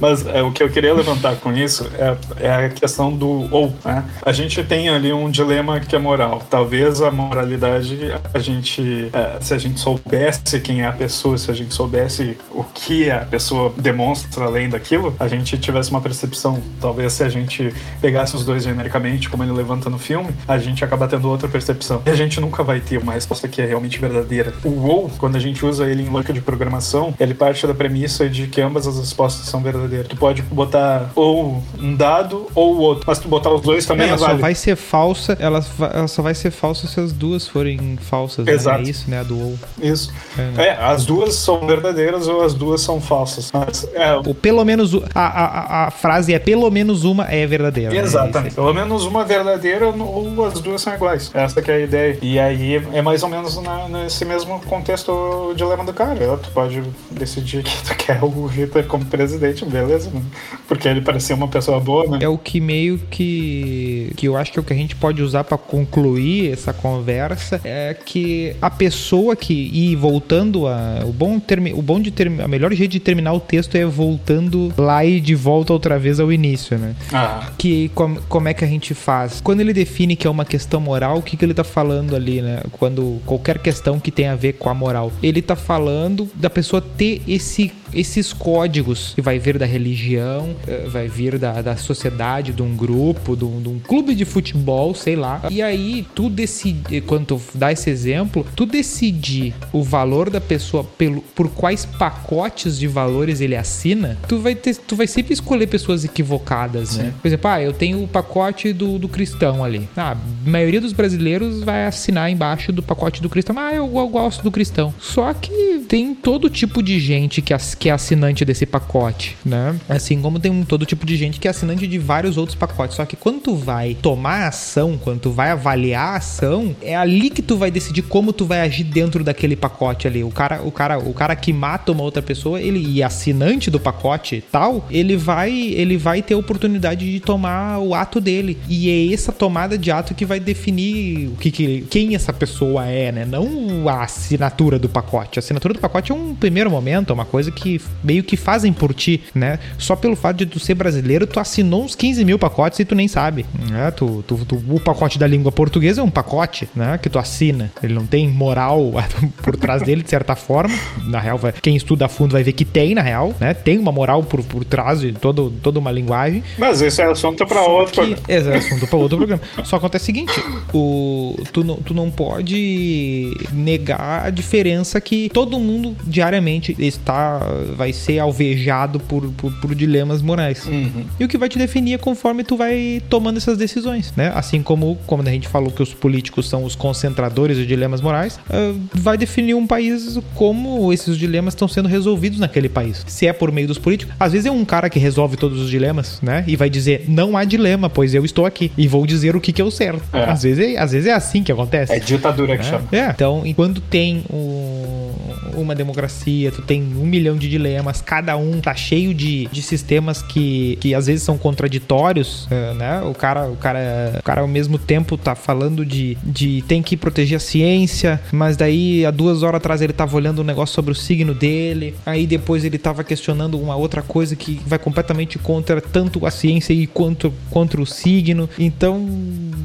[0.01, 3.73] Mas é, o que eu queria levantar com isso é, é a questão do ou,
[3.85, 4.05] né?
[4.23, 6.43] A gente tem ali um dilema que é moral.
[6.51, 7.99] Talvez a moralidade,
[8.35, 12.37] a gente, é, se a gente soubesse quem é a pessoa, se a gente soubesse
[12.51, 16.61] o que a pessoa demonstra além daquilo, a gente tivesse uma percepção.
[16.81, 20.85] Talvez se a gente pegasse os dois genericamente, como ele levanta no filme, a gente
[20.85, 22.03] acaba tendo outra percepção.
[22.07, 24.53] E a gente nunca vai ter uma resposta que é realmente verdadeira.
[24.65, 28.29] O ou, quando a gente usa ele em lógica de programação, ele parte da premissa
[28.29, 30.09] de que ambas as respostas são verdadeiras.
[30.09, 34.07] Tu pode botar ou um dado ou o outro, mas tu botar os dois também
[34.07, 34.43] Ela é só válido.
[34.43, 35.65] vai ser falsa, ela,
[35.95, 38.53] ela só vai ser falsa se as duas forem falsas, né?
[38.53, 38.81] Exato.
[38.81, 39.21] É isso, né?
[39.21, 39.59] A do ou.
[39.81, 40.13] Isso.
[40.39, 40.67] É, né?
[40.67, 43.51] É, as duas são verdadeiras ou as duas são falsas.
[43.53, 47.91] Mas, é, Ou pelo menos a, a, a- frase é pelo menos uma é verdadeira.
[47.95, 48.01] né?
[48.01, 48.55] Exatamente.
[48.55, 51.31] Pelo menos uma verdadeira ou as duas são iguais.
[51.35, 52.19] Essa que é a ideia.
[52.23, 56.17] E aí é mais ou menos na- nesse mesmo contexto o dilema do cara.
[56.43, 60.23] Tu pode decidir que tu quer o Hitler como presidente, beleza, né?
[60.69, 62.19] Porque ele parecia uma pessoa boa, né?
[62.23, 65.23] É o que meio que que eu acho que é o que a gente pode
[65.23, 71.39] usar pra concluir essa conversa é que a pessoa que e voltando a o bom
[71.39, 75.05] termi, o bom de termi, a melhor jeito de terminar o texto é voltando lá
[75.05, 76.95] e de volta outra vez ao início, né?
[77.13, 79.41] Ah, que com- como é que a gente faz?
[79.41, 82.41] Quando ele define que é uma questão moral, o que, que ele tá falando ali,
[82.43, 82.61] né?
[82.73, 86.81] Quando qualquer questão que tenha a ver com a moral, ele tá falando da pessoa
[86.83, 91.77] ter esse sí esses códigos que vai vir da religião, eh, vai vir da, da
[91.77, 95.43] sociedade, de um grupo, de um, de um clube de futebol, sei lá.
[95.51, 100.85] E aí, tu decide, quando tu dá esse exemplo, tu decidir o valor da pessoa
[100.85, 105.67] pelo, por quais pacotes de valores ele assina, tu vai, ter, tu vai sempre escolher
[105.67, 107.13] pessoas equivocadas, né?
[107.21, 109.89] Por exemplo, ah, eu tenho o pacote do, do cristão ali.
[109.97, 113.59] Ah, a maioria dos brasileiros vai assinar embaixo do pacote do cristão.
[113.59, 114.95] Ah, eu, eu gosto do cristão.
[115.01, 119.75] Só que tem todo tipo de gente que, que é assinante desse pacote, né?
[119.89, 122.95] Assim como tem um, todo tipo de gente que é assinante de vários outros pacotes.
[122.95, 127.31] Só que quando tu vai tomar ação, quando tu vai avaliar a ação, é ali
[127.31, 130.23] que tu vai decidir como tu vai agir dentro daquele pacote ali.
[130.23, 133.81] O cara, o cara, o cara que mata uma outra pessoa, ele e assinante do
[133.81, 138.59] pacote tal, ele vai, ele vai ter a oportunidade de tomar o ato dele.
[138.69, 142.85] E é essa tomada de ato que vai definir o que, que quem essa pessoa
[142.85, 143.25] é, né?
[143.25, 145.39] Não a assinatura do pacote.
[145.39, 147.70] A assinatura do pacote é um primeiro momento, é uma coisa que
[148.03, 149.59] meio que fazem por ti, né?
[149.79, 152.95] Só pelo fato de tu ser brasileiro, tu assinou uns 15 mil pacotes e tu
[152.95, 153.45] nem sabe.
[153.71, 153.91] Né?
[153.91, 156.99] Tu, tu- tu- o pacote da língua portuguesa é um pacote, né?
[156.99, 157.71] Que tu assina.
[157.83, 158.93] Ele não tem moral
[159.43, 160.75] por trás dele, de certa forma.
[161.05, 163.53] Na real, vai- quem estuda a fundo vai ver que tem, na real, né?
[163.55, 166.43] Tem uma moral por, por trás de todo, toda uma linguagem.
[166.59, 168.05] mas esse é assunto pra outro.
[168.07, 169.43] Que, esse é assunto para outro programa.
[169.65, 170.33] Só acontece o seguinte:
[170.73, 177.41] o, tu, não, tu não pode negar a diferença que todo mundo diariamente está
[177.77, 180.67] vai ser alvejado por, por, por dilemas morais.
[180.67, 181.05] Uhum.
[181.19, 184.33] E o que vai te definir é conforme tu vai tomando essas decisões, né?
[184.35, 188.39] Assim como, como a gente falou que os políticos são os concentradores de dilemas morais,
[188.49, 193.05] ah, vai definir um país como esses dilemas estão sendo resolvidos naquele país.
[193.07, 195.71] Se é por meio dos políticos, às vezes é um cara que resolve todos os
[195.71, 196.45] dilemas, né?
[196.47, 198.73] E vai dizer, não há dilema, pois eu estou aqui.
[198.77, 200.03] E vou dizer o que, que é o certo.
[200.13, 200.25] É.
[200.25, 201.93] Às, vezes é, às vezes é assim que acontece.
[201.93, 202.87] É ditadura que chama.
[202.93, 205.11] É, então, enquanto tem um-
[205.57, 210.23] uma democracia, tu tem um milhão de dilemas, cada um tá cheio de, de sistemas
[210.23, 213.03] que, que às vezes são contraditórios, é, né?
[213.03, 216.97] O cara, o cara, o cara ao mesmo tempo tá falando de, de tem que
[216.97, 220.93] proteger a ciência, mas daí há duas horas atrás ele tava olhando um negócio sobre
[220.93, 225.81] o signo dele, aí depois ele tava questionando uma outra coisa que vai completamente contra
[225.81, 228.49] tanto a ciência e quanto contra o signo.
[228.59, 229.09] Então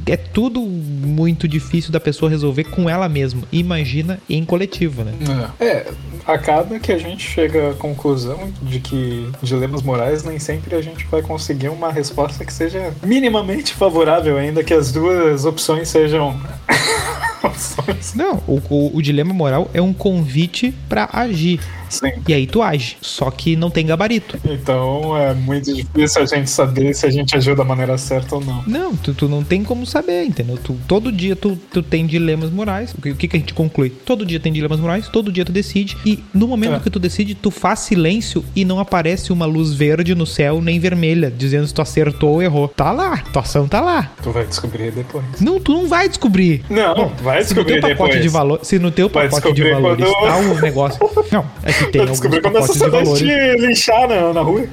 [0.06, 3.44] é tudo muito difícil da pessoa resolver com ela mesma.
[3.52, 5.14] Imagina em coletivo, né?
[5.60, 5.86] É,
[6.26, 11.22] acaba que a gente chega conclusão de que dilemas morais nem sempre a gente vai
[11.22, 16.40] conseguir uma resposta que seja minimamente favorável, ainda que as duas opções sejam.
[17.44, 18.14] opções.
[18.16, 21.60] Não, o, o- o dilema moral é um convite pra agir.
[21.90, 22.12] Sim.
[22.28, 22.98] E aí tu age.
[23.02, 24.38] Só que não tem gabarito.
[24.46, 28.42] Então é muito difícil a gente saber se a gente agiu da maneira certa ou
[28.44, 28.64] não.
[28.68, 30.58] Não, tu, tu não tem como saber, entendeu?
[30.58, 32.94] Tu, todo dia tu, tu tem dilemas morais.
[32.98, 33.90] O que, o que que a gente conclui?
[33.90, 35.98] Todo dia tem dilemas morais, todo dia tu decide.
[36.06, 36.80] E no momento É.
[36.80, 40.80] que tu decide, tu faz silêncio e não aparece uma luz verde no céu nem
[40.80, 42.68] vermelha, dizendo se tu acertou ou errou.
[42.68, 44.12] Tá lá, tua ação tá lá.
[44.22, 45.24] Tu vai descobrir depois.
[45.40, 46.64] Não, tu não vai descobrir.
[46.70, 48.22] Não, vai Se no descobrir teu pacote depois.
[48.22, 51.00] de valor, se no teu Vai pacote de descobrir valores quando- tá o negócio.
[51.32, 53.20] Não, é que tem alguns quando pacotes de valores.
[53.20, 54.66] te linchar na, na rua.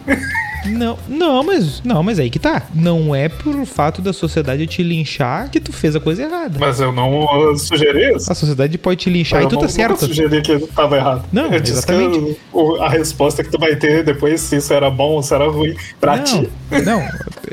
[0.67, 2.63] Não, não, mas não, mas aí que tá.
[2.75, 6.57] Não é por fato da sociedade te linchar que tu fez a coisa errada.
[6.59, 8.31] Mas eu não sugeri isso.
[8.31, 10.07] A sociedade pode te linchar eu e tu não, tá certo.
[10.07, 11.25] sugeri que eu tava errado.
[11.33, 12.37] Não, eu exatamente.
[12.81, 15.75] a resposta que tu vai ter depois, se isso era bom ou se era ruim
[16.01, 16.49] pra ti.
[16.71, 17.09] Não, não,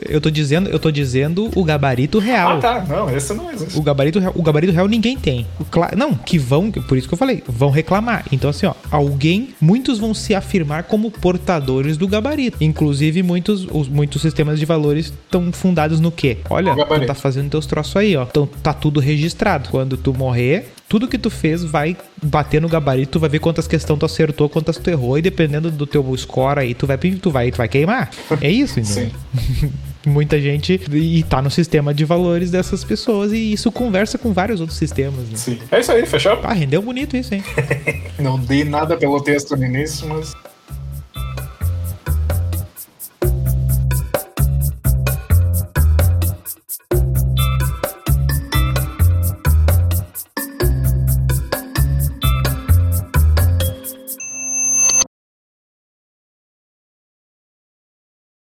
[0.08, 2.58] eu tô dizendo, eu tô dizendo o gabarito real.
[2.58, 2.86] Ah, tá.
[2.88, 3.78] Não, esse não existe.
[3.78, 5.48] O gabarito real, o gabarito real ninguém tem.
[5.72, 8.26] Cla- não, que vão, por isso que eu falei, vão reclamar.
[8.32, 12.58] Então assim, ó, alguém, muitos vão se afirmar como portadores do gabarito.
[12.62, 16.38] Inclusive muitos, os, muitos sistemas de valores estão fundados no quê?
[16.50, 18.24] Olha, tu tá fazendo teus troços aí, ó.
[18.24, 19.70] Então tá tudo registrado.
[19.70, 23.68] Quando tu morrer, tudo que tu fez vai bater no gabarito, tu vai ver quantas
[23.68, 27.30] questões tu acertou, quantas tu errou e dependendo do teu score aí, tu vai tu
[27.32, 28.10] vai, tu vai queimar.
[28.42, 29.12] É isso, entendeu?
[29.60, 29.72] Sim.
[30.06, 34.62] Muita gente e tá no sistema de valores dessas pessoas e isso conversa com vários
[34.62, 35.28] outros sistemas.
[35.28, 35.36] Né?
[35.36, 35.60] Sim.
[35.70, 36.40] É isso aí, fechou?
[36.42, 37.44] Ah, rendeu bonito isso, hein?
[38.18, 40.34] Não dei nada pelo texto no início, mas